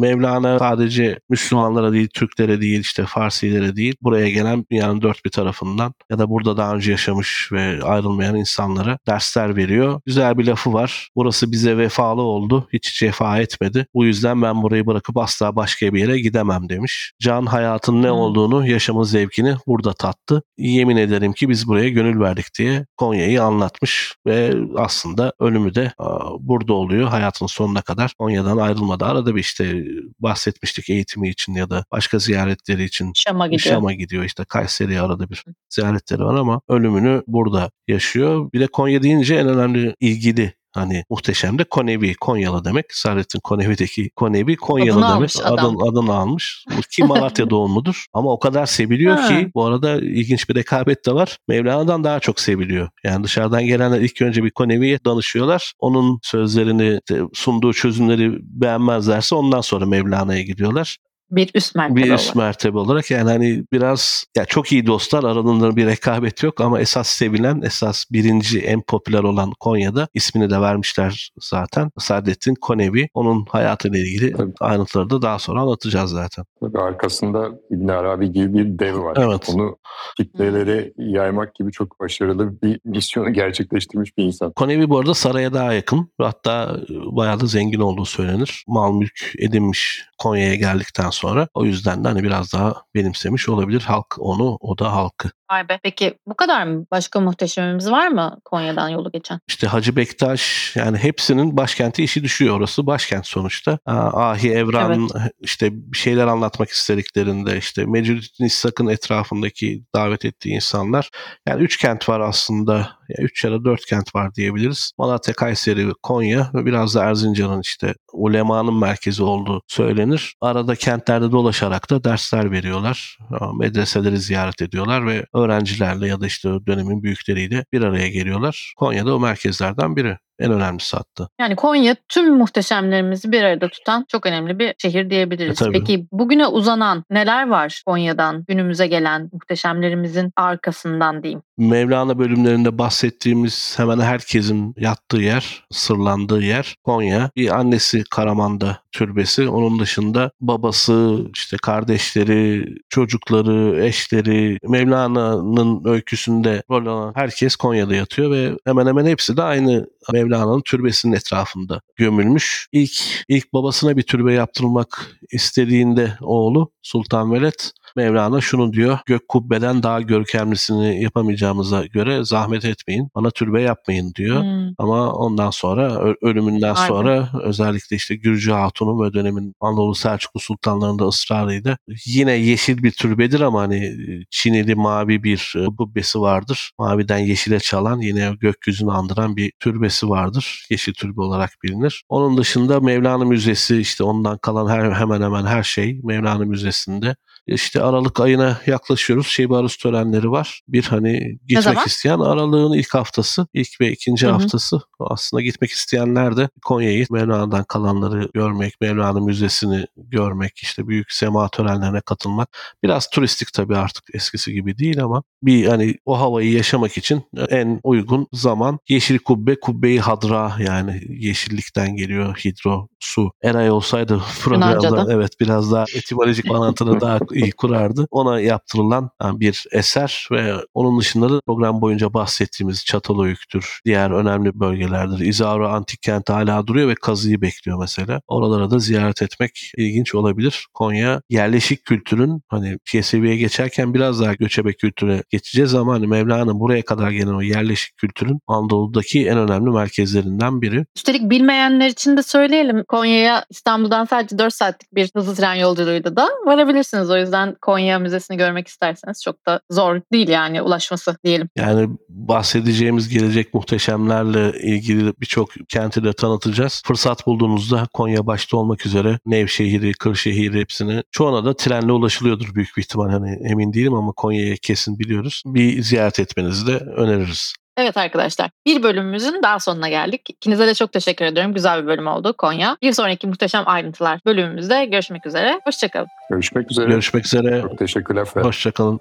Mevlana 0.00 0.58
sadece 0.58 1.20
Müslümanlara 1.28 1.92
değil, 1.92 2.08
Türklere 2.14 2.60
değil, 2.60 2.80
işte 2.80 3.04
Farsilere 3.06 3.76
değil, 3.76 3.94
buraya 4.02 4.30
gelen 4.30 4.64
dünyanın 4.70 5.02
dört 5.02 5.24
bir 5.24 5.30
tarafından 5.30 5.94
ya 6.10 6.18
da 6.18 6.30
burada 6.30 6.56
daha 6.56 6.74
önce 6.74 6.90
yaşamış 6.90 7.48
ve 7.52 7.82
ayrılmayan 7.82 8.36
insanlara 8.36 8.98
dersler 9.06 9.56
veriyor. 9.56 10.00
Güzel 10.06 10.38
bir 10.38 10.46
lafı 10.46 10.72
var. 10.72 11.08
Burası 11.16 11.52
bize 11.60 11.78
vefalı 11.78 12.22
oldu. 12.22 12.68
Hiç 12.72 12.98
cefa 12.98 13.38
etmedi. 13.38 13.86
Bu 13.94 14.04
yüzden 14.04 14.42
ben 14.42 14.62
burayı 14.62 14.86
bırakıp 14.86 15.16
asla 15.16 15.56
başka 15.56 15.94
bir 15.94 16.00
yere 16.00 16.20
gidemem 16.20 16.68
demiş. 16.68 17.12
Can 17.20 17.46
hayatın 17.46 18.02
ne 18.02 18.10
olduğunu, 18.10 18.66
yaşamın 18.66 19.02
zevkini 19.02 19.56
burada 19.66 19.92
tattı. 19.92 20.42
Yemin 20.58 20.96
ederim 20.96 21.32
ki 21.32 21.48
biz 21.48 21.66
buraya 21.66 21.88
gönül 21.88 22.20
verdik 22.20 22.46
diye 22.58 22.86
Konya'yı 22.96 23.42
anlatmış 23.42 24.14
ve 24.26 24.54
aslında 24.76 25.32
ölümü 25.40 25.74
de 25.74 25.92
burada 26.40 26.72
oluyor 26.72 27.08
hayatın 27.08 27.46
sonuna 27.46 27.82
kadar. 27.82 28.14
Konya'dan 28.18 28.56
ayrılmadı. 28.56 29.04
Arada 29.04 29.34
bir 29.34 29.40
işte 29.40 29.84
bahsetmiştik 30.18 30.90
eğitimi 30.90 31.28
için 31.28 31.54
ya 31.54 31.70
da 31.70 31.84
başka 31.92 32.18
ziyaretleri 32.18 32.84
için 32.84 33.12
Şam'a 33.14 33.46
gidiyor. 33.46 33.60
Şam'a 33.60 33.92
gidiyor. 33.92 34.24
İşte 34.24 34.44
Kayseri'ye 34.44 35.00
arada 35.00 35.30
bir 35.30 35.44
ziyaretleri 35.68 36.24
var 36.24 36.34
ama 36.34 36.60
ölümünü 36.68 37.22
burada 37.26 37.70
yaşıyor. 37.88 38.52
Bir 38.52 38.60
de 38.60 38.66
Konya 38.66 39.02
deyince 39.02 39.34
en 39.34 39.48
önemli 39.48 39.94
ilgili 40.00 40.59
Hani 40.74 41.04
muhteşem 41.10 41.58
de 41.58 41.64
Konevi, 41.64 42.14
Konyalı 42.14 42.64
demek. 42.64 42.84
Saadettin 42.92 43.40
Konevi'deki 43.40 44.10
Konevi, 44.10 44.56
Konyalı 44.56 45.06
adını 45.06 45.16
demek. 45.16 45.30
Adam. 45.44 45.76
Adını, 45.76 45.88
adını 45.90 46.14
almış. 46.14 46.64
Ki 46.90 47.04
Malatya 47.04 47.50
doğumludur. 47.50 48.04
Ama 48.12 48.32
o 48.32 48.38
kadar 48.38 48.66
seviliyor 48.66 49.28
ki 49.28 49.50
bu 49.54 49.64
arada 49.64 49.96
ilginç 49.96 50.48
bir 50.48 50.54
rekabet 50.54 51.06
de 51.06 51.14
var. 51.14 51.38
Mevlana'dan 51.48 52.04
daha 52.04 52.20
çok 52.20 52.40
seviliyor. 52.40 52.88
Yani 53.04 53.24
dışarıdan 53.24 53.66
gelenler 53.66 54.00
ilk 54.00 54.22
önce 54.22 54.44
bir 54.44 54.50
Konevi'ye 54.50 54.98
danışıyorlar. 55.04 55.72
Onun 55.78 56.18
sözlerini, 56.22 57.00
sunduğu 57.32 57.72
çözümleri 57.72 58.38
beğenmezlerse 58.40 59.34
ondan 59.34 59.60
sonra 59.60 59.86
Mevlana'ya 59.86 60.42
gidiyorlar 60.42 60.96
bir 61.30 61.50
üst 61.54 61.74
mertebe 61.74 62.02
bir 62.02 62.14
üst 62.14 62.36
mertebe 62.36 62.78
olarak 62.78 63.10
yani 63.10 63.30
hani 63.30 63.64
biraz 63.72 64.24
ya 64.36 64.44
çok 64.44 64.72
iyi 64.72 64.86
dostlar 64.86 65.24
aralarında 65.24 65.76
bir 65.76 65.86
rekabet 65.86 66.42
yok 66.42 66.60
ama 66.60 66.80
esas 66.80 67.08
sevilen 67.08 67.62
esas 67.62 68.04
birinci 68.12 68.60
en 68.60 68.82
popüler 68.82 69.22
olan 69.22 69.52
Konya'da 69.60 70.08
ismini 70.14 70.50
de 70.50 70.60
vermişler 70.60 71.30
zaten 71.40 71.90
Saadettin 71.98 72.54
Konevi 72.54 73.08
onun 73.14 73.46
hayatıyla 73.48 73.98
ilgili 73.98 74.32
Tabii. 74.32 74.52
ayrıntıları 74.60 75.10
da 75.10 75.22
daha 75.22 75.38
sonra 75.38 75.60
anlatacağız 75.60 76.10
zaten. 76.10 76.44
Tabii 76.60 76.78
arkasında 76.78 77.48
İbn 77.70 77.88
Arabi 77.88 78.32
gibi 78.32 78.54
bir 78.54 78.78
dev 78.78 78.98
var. 78.98 79.16
Evet. 79.20 79.50
Onu 79.54 79.76
kitlelere 80.16 80.92
yaymak 80.96 81.54
gibi 81.54 81.72
çok 81.72 82.00
başarılı 82.00 82.62
bir 82.62 82.80
misyonu 82.84 83.32
gerçekleştirmiş 83.32 84.16
bir 84.18 84.24
insan. 84.24 84.52
Konevi 84.52 84.90
bu 84.90 84.98
arada 84.98 85.14
saraya 85.14 85.52
daha 85.52 85.72
yakın 85.72 86.12
hatta 86.18 86.76
bayağı 86.88 87.40
da 87.40 87.46
zengin 87.46 87.80
olduğu 87.80 88.04
söylenir. 88.04 88.64
Mal 88.68 88.92
mülk 88.92 89.32
edinmiş 89.38 90.04
Konya'ya 90.18 90.54
geldikten 90.54 91.10
sonra. 91.10 91.19
O 91.54 91.64
yüzden 91.64 92.04
de 92.04 92.08
hani 92.08 92.22
biraz 92.22 92.52
daha 92.52 92.74
benimsemiş 92.94 93.48
olabilir 93.48 93.80
halk 93.80 94.16
onu, 94.18 94.56
o 94.60 94.78
da 94.78 94.92
halkı. 94.92 95.30
Vay 95.50 95.68
be. 95.68 95.78
Peki 95.82 96.14
bu 96.26 96.34
kadar 96.34 96.66
mı? 96.66 96.86
Başka 96.90 97.20
muhteşemimiz 97.20 97.90
var 97.90 98.08
mı 98.08 98.38
Konya'dan 98.44 98.88
yolu 98.88 99.10
geçen? 99.12 99.40
İşte 99.48 99.66
Hacı 99.66 99.96
Bektaş 99.96 100.72
yani 100.76 100.98
hepsinin 100.98 101.56
başkenti 101.56 102.04
işi 102.04 102.24
düşüyor 102.24 102.56
orası. 102.56 102.86
Başkent 102.86 103.26
sonuçta. 103.26 103.78
Ahi 103.86 104.50
Evran 104.50 105.08
evet. 105.20 105.32
işte 105.40 105.68
bir 105.72 105.98
şeyler 105.98 106.26
anlatmak 106.26 106.68
istediklerinde 106.68 107.58
işte 107.58 107.84
Mecidüddin 107.86 108.44
İshak'ın 108.44 108.86
etrafındaki 108.86 109.84
davet 109.94 110.24
ettiği 110.24 110.54
insanlar. 110.54 111.10
Yani 111.48 111.62
üç 111.62 111.76
kent 111.76 112.08
var 112.08 112.20
aslında. 112.20 113.00
Ya 113.08 113.24
üç 113.24 113.44
ya 113.44 113.50
da 113.50 113.64
dört 113.64 113.86
kent 113.86 114.14
var 114.14 114.34
diyebiliriz. 114.34 114.92
Malatya, 114.98 115.34
Kayseri, 115.34 115.92
Konya 116.02 116.50
ve 116.54 116.66
biraz 116.66 116.94
da 116.94 117.04
Erzincan'ın 117.04 117.60
işte 117.60 117.94
ulemanın 118.12 118.74
merkezi 118.74 119.22
olduğu 119.22 119.62
söylenir. 119.66 120.34
Arada 120.40 120.74
kentlerde 120.74 121.32
dolaşarak 121.32 121.90
da 121.90 122.04
dersler 122.04 122.50
veriyorlar. 122.50 123.18
Medreseleri 123.58 124.18
ziyaret 124.18 124.62
ediyorlar 124.62 125.06
ve 125.06 125.26
öğrencilerle 125.40 126.06
ya 126.08 126.20
da 126.20 126.26
işte 126.26 126.48
dönemin 126.66 127.02
büyükleriyle 127.02 127.64
bir 127.72 127.82
araya 127.82 128.08
geliyorlar. 128.08 128.74
Konya'da 128.76 129.16
o 129.16 129.20
merkezlerden 129.20 129.96
biri 129.96 130.18
en 130.40 130.52
önemlisi 130.52 130.96
hatta. 130.96 131.28
Yani 131.40 131.56
Konya 131.56 131.96
tüm 132.08 132.34
muhteşemlerimizi 132.38 133.32
bir 133.32 133.42
arada 133.42 133.68
tutan 133.68 134.04
çok 134.08 134.26
önemli 134.26 134.58
bir 134.58 134.74
şehir 134.78 135.10
diyebiliriz. 135.10 135.62
E, 135.62 135.70
Peki 135.72 136.06
bugüne 136.12 136.46
uzanan 136.46 137.04
neler 137.10 137.48
var 137.48 137.82
Konya'dan 137.86 138.44
günümüze 138.48 138.86
gelen 138.86 139.30
muhteşemlerimizin 139.32 140.32
arkasından 140.36 141.22
diyeyim? 141.22 141.42
Mevlana 141.58 142.18
bölümlerinde 142.18 142.78
bahsettiğimiz 142.78 143.74
hemen 143.78 144.00
herkesin 144.00 144.74
yattığı 144.76 145.20
yer, 145.20 145.64
sırlandığı 145.70 146.42
yer 146.42 146.76
Konya. 146.84 147.30
Bir 147.36 147.58
annesi 147.58 148.04
Karaman'da 148.10 148.78
türbesi. 148.92 149.48
Onun 149.48 149.78
dışında 149.78 150.30
babası, 150.40 151.18
işte 151.34 151.56
kardeşleri, 151.62 152.74
çocukları, 152.88 153.84
eşleri, 153.84 154.58
Mevlana'nın 154.68 155.84
öyküsünde 155.84 156.62
rol 156.70 156.86
alan 156.86 157.12
herkes 157.16 157.56
Konya'da 157.56 157.94
yatıyor 157.94 158.30
ve 158.30 158.56
hemen 158.66 158.86
hemen 158.86 159.06
hepsi 159.06 159.36
de 159.36 159.42
aynı 159.42 159.86
Mevlana'nın 160.30 160.60
türbesinin 160.60 161.12
etrafında 161.12 161.80
gömülmüş. 161.96 162.68
İlk 162.72 163.24
ilk 163.28 163.52
babasına 163.52 163.96
bir 163.96 164.02
türbe 164.02 164.32
yaptırmak 164.32 165.16
istediğinde 165.32 166.16
oğlu 166.20 166.72
Sultan 166.82 167.32
Veled 167.32 167.60
Mevlana 167.96 168.40
şunu 168.40 168.72
diyor. 168.72 168.98
Gök 169.06 169.28
kubbeden 169.28 169.82
daha 169.82 170.00
görkemlisini 170.00 171.02
yapamayacağımıza 171.02 171.86
göre 171.86 172.24
zahmet 172.24 172.64
etmeyin. 172.64 173.08
Bana 173.14 173.30
türbe 173.30 173.62
yapmayın 173.62 174.12
diyor. 174.14 174.42
Hmm. 174.42 174.74
Ama 174.78 175.12
ondan 175.12 175.50
sonra 175.50 176.14
ölümünden 176.22 176.74
Aynen. 176.74 176.88
sonra 176.88 177.28
özellikle 177.42 177.96
işte 177.96 178.16
Gürcü 178.16 178.52
Hatun'un 178.52 179.04
ve 179.04 179.12
dönemin 179.12 179.54
Anadolu 179.60 179.94
Selçuklu 179.94 180.40
sultanlarında 180.40 181.04
ısrarıydı. 181.04 181.78
Yine 182.06 182.32
yeşil 182.32 182.82
bir 182.82 182.90
türbedir 182.90 183.40
ama 183.40 183.60
hani 183.60 183.92
Çinili 184.30 184.74
mavi 184.74 185.22
bir 185.22 185.54
kubbesi 185.78 186.20
vardır. 186.20 186.70
Maviden 186.78 187.18
yeşile 187.18 187.60
çalan 187.60 188.00
yine 188.00 188.32
gökyüzünü 188.40 188.90
andıran 188.92 189.36
bir 189.36 189.52
türbesi 189.60 190.08
vardır. 190.08 190.66
Yeşil 190.70 190.94
türbe 190.94 191.20
olarak 191.20 191.50
bilinir. 191.64 192.04
Onun 192.08 192.36
dışında 192.36 192.80
Mevlana 192.80 193.24
Müzesi 193.24 193.78
işte 193.78 194.04
ondan 194.04 194.38
kalan 194.38 194.68
her, 194.68 194.92
hemen 194.92 195.22
hemen 195.22 195.46
her 195.46 195.62
şey 195.62 196.00
Mevlana 196.04 196.44
Müzesi'nde. 196.44 197.16
İşte 197.46 197.82
Aralık 197.82 198.20
ayına 198.20 198.58
yaklaşıyoruz. 198.66 199.26
Şebi 199.26 199.56
Aruz 199.56 199.76
törenleri 199.76 200.30
var. 200.30 200.60
Bir 200.68 200.84
hani 200.84 201.38
gitmek 201.48 201.86
isteyen 201.86 202.18
Aralık'ın 202.18 202.78
ilk 202.78 202.94
haftası, 202.94 203.46
ilk 203.54 203.80
ve 203.80 203.92
ikinci 203.92 204.26
Hı-hı. 204.26 204.32
haftası. 204.32 204.80
Aslında 205.00 205.42
gitmek 205.42 205.70
isteyenler 205.70 206.36
de 206.36 206.48
Konya'ya 206.64 206.98
git, 206.98 207.10
Mevlana'dan 207.10 207.64
kalanları 207.64 208.28
görmek, 208.34 208.80
Mevlana 208.80 209.20
Müzesi'ni 209.20 209.86
görmek, 209.96 210.58
işte 210.58 210.88
büyük 210.88 211.12
sema 211.12 211.48
törenlerine 211.48 212.00
katılmak. 212.00 212.48
Biraz 212.82 213.10
turistik 213.10 213.52
tabii 213.52 213.76
artık 213.76 214.04
eskisi 214.14 214.52
gibi 214.52 214.78
değil 214.78 215.02
ama 215.02 215.22
bir 215.42 215.66
hani 215.66 215.94
o 216.04 216.20
havayı 216.20 216.52
yaşamak 216.52 216.98
için 216.98 217.22
en 217.48 217.80
uygun 217.82 218.26
zaman 218.32 218.78
Yeşil 218.88 219.18
Kubbe, 219.18 219.60
Kubbe-i 219.60 219.98
Hadra 219.98 220.56
yani 220.58 221.02
yeşillikten 221.08 221.96
geliyor 221.96 222.36
hidro, 222.36 222.88
su. 223.00 223.30
Eray 223.42 223.70
olsaydı 223.70 224.22
programda 224.42 225.12
evet 225.12 225.32
biraz 225.40 225.72
daha 225.72 225.84
etimolojik 225.94 226.48
bağlantılı 226.48 227.00
daha 227.00 227.18
iyi 227.32 227.52
kurardı. 227.52 228.06
Ona 228.10 228.40
yaptırılan 228.40 229.10
bir 229.22 229.66
eser 229.72 230.28
ve 230.30 230.54
onun 230.74 231.00
dışında 231.00 231.30
da 231.30 231.40
program 231.46 231.80
boyunca 231.80 232.14
bahsettiğimiz 232.14 232.84
Çatalhöyük'tür. 232.84 233.80
Diğer 233.84 234.10
önemli 234.10 234.60
bölgelerdir. 234.60 235.18
İzaro 235.18 235.68
antik 235.68 236.02
kenti 236.02 236.32
hala 236.32 236.66
duruyor 236.66 236.88
ve 236.88 236.94
kazıyı 236.94 237.40
bekliyor 237.40 237.78
mesela. 237.78 238.20
Oralara 238.28 238.70
da 238.70 238.78
ziyaret 238.78 239.22
etmek 239.22 239.72
ilginç 239.76 240.14
olabilir. 240.14 240.66
Konya 240.74 241.22
yerleşik 241.30 241.84
kültürün 241.84 242.42
hani 242.48 242.78
seviyeye 243.02 243.36
geçerken 243.36 243.94
biraz 243.94 244.20
daha 244.20 244.34
göçebe 244.34 244.72
kültüre 244.72 245.22
geçeceğiz 245.30 245.74
ama 245.74 245.94
hani 245.94 246.06
Mevla'nın 246.06 246.60
buraya 246.60 246.82
kadar 246.82 247.10
gelen 247.10 247.34
o 247.34 247.42
yerleşik 247.42 247.96
kültürün 247.96 248.40
Anadolu'daki 248.46 249.28
en 249.28 249.38
önemli 249.38 249.70
merkezlerinden 249.70 250.62
biri. 250.62 250.86
Üstelik 250.96 251.30
bilmeyenler 251.30 251.88
için 251.88 252.16
de 252.16 252.22
söyleyelim. 252.22 252.84
Konya'ya 252.88 253.44
İstanbul'dan 253.50 254.04
sadece 254.04 254.38
4 254.38 254.54
saatlik 254.54 254.94
bir 254.94 255.10
hızlı 255.16 255.34
tren 255.34 255.54
yolculuğuyla 255.54 256.16
da 256.16 256.28
varabilirsiniz. 256.46 257.10
O 257.10 257.16
yüzden 257.20 257.56
Konya 257.62 257.98
Müzesi'ni 257.98 258.36
görmek 258.36 258.68
isterseniz 258.68 259.22
çok 259.22 259.46
da 259.46 259.60
zor 259.70 260.00
değil 260.12 260.28
yani 260.28 260.62
ulaşması 260.62 261.16
diyelim. 261.24 261.48
Yani 261.56 261.88
bahsedeceğimiz 262.08 263.08
gelecek 263.08 263.54
muhteşemlerle 263.54 264.60
ilgili 264.62 265.12
birçok 265.20 265.50
kenti 265.68 266.04
de 266.04 266.12
tanıtacağız. 266.12 266.82
Fırsat 266.86 267.26
bulduğunuzda 267.26 267.86
Konya 267.92 268.26
başta 268.26 268.56
olmak 268.56 268.86
üzere 268.86 269.18
Nevşehir'i, 269.26 269.92
Kırşehir'i 269.92 270.60
hepsini 270.60 271.02
çoğuna 271.10 271.44
da 271.44 271.56
trenle 271.56 271.92
ulaşılıyordur 271.92 272.54
büyük 272.54 272.76
bir 272.76 272.82
ihtimal. 272.82 273.10
Hani 273.10 273.38
emin 273.50 273.72
değilim 273.72 273.94
ama 273.94 274.12
Konya'ya 274.12 274.56
kesin 274.62 274.98
biliyoruz. 274.98 275.42
Bir 275.46 275.82
ziyaret 275.82 276.20
etmenizi 276.20 276.66
de 276.66 276.76
öneririz. 276.76 277.54
Evet 277.82 277.96
arkadaşlar 277.96 278.50
bir 278.66 278.82
bölümümüzün 278.82 279.42
daha 279.42 279.58
sonuna 279.58 279.88
geldik. 279.88 280.30
İkinize 280.30 280.66
de 280.66 280.74
çok 280.74 280.92
teşekkür 280.92 281.24
ediyorum. 281.24 281.54
Güzel 281.54 281.82
bir 281.82 281.86
bölüm 281.86 282.06
oldu 282.06 282.34
Konya. 282.38 282.76
Bir 282.82 282.92
sonraki 282.92 283.26
muhteşem 283.26 283.62
ayrıntılar 283.66 284.20
bölümümüzde 284.26 284.84
görüşmek 284.84 285.26
üzere. 285.26 285.60
Hoşçakalın. 285.64 286.06
Görüşmek 286.30 286.70
üzere. 286.70 286.86
Görüşmek 286.88 287.26
üzere. 287.26 287.60
Çok 287.62 287.78
teşekkürler. 287.78 288.26
Hoşçakalın. 288.34 289.00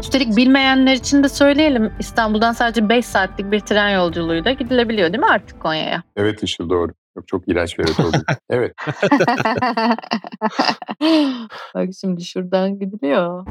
Üstelik 0.00 0.36
bilmeyenler 0.36 0.94
için 0.94 1.22
de 1.22 1.28
söyleyelim. 1.28 1.92
İstanbul'dan 1.98 2.52
sadece 2.52 2.88
5 2.88 3.04
saatlik 3.06 3.50
bir 3.52 3.60
tren 3.60 3.90
yolculuğuyla 3.90 4.52
gidilebiliyor 4.52 5.12
değil 5.12 5.24
mi 5.24 5.30
artık 5.30 5.60
Konya'ya? 5.60 6.02
Evet 6.16 6.42
işte 6.42 6.68
doğru. 6.68 6.92
Çok 7.16 7.28
çok 7.28 7.48
iğrenç 7.48 7.78
bir 7.78 7.84
evet 7.84 8.00
oldu. 8.00 8.16
evet. 8.50 8.74
Bak 11.74 11.88
şimdi 12.00 12.24
şuradan 12.24 12.78
gidiliyor. 12.78 13.46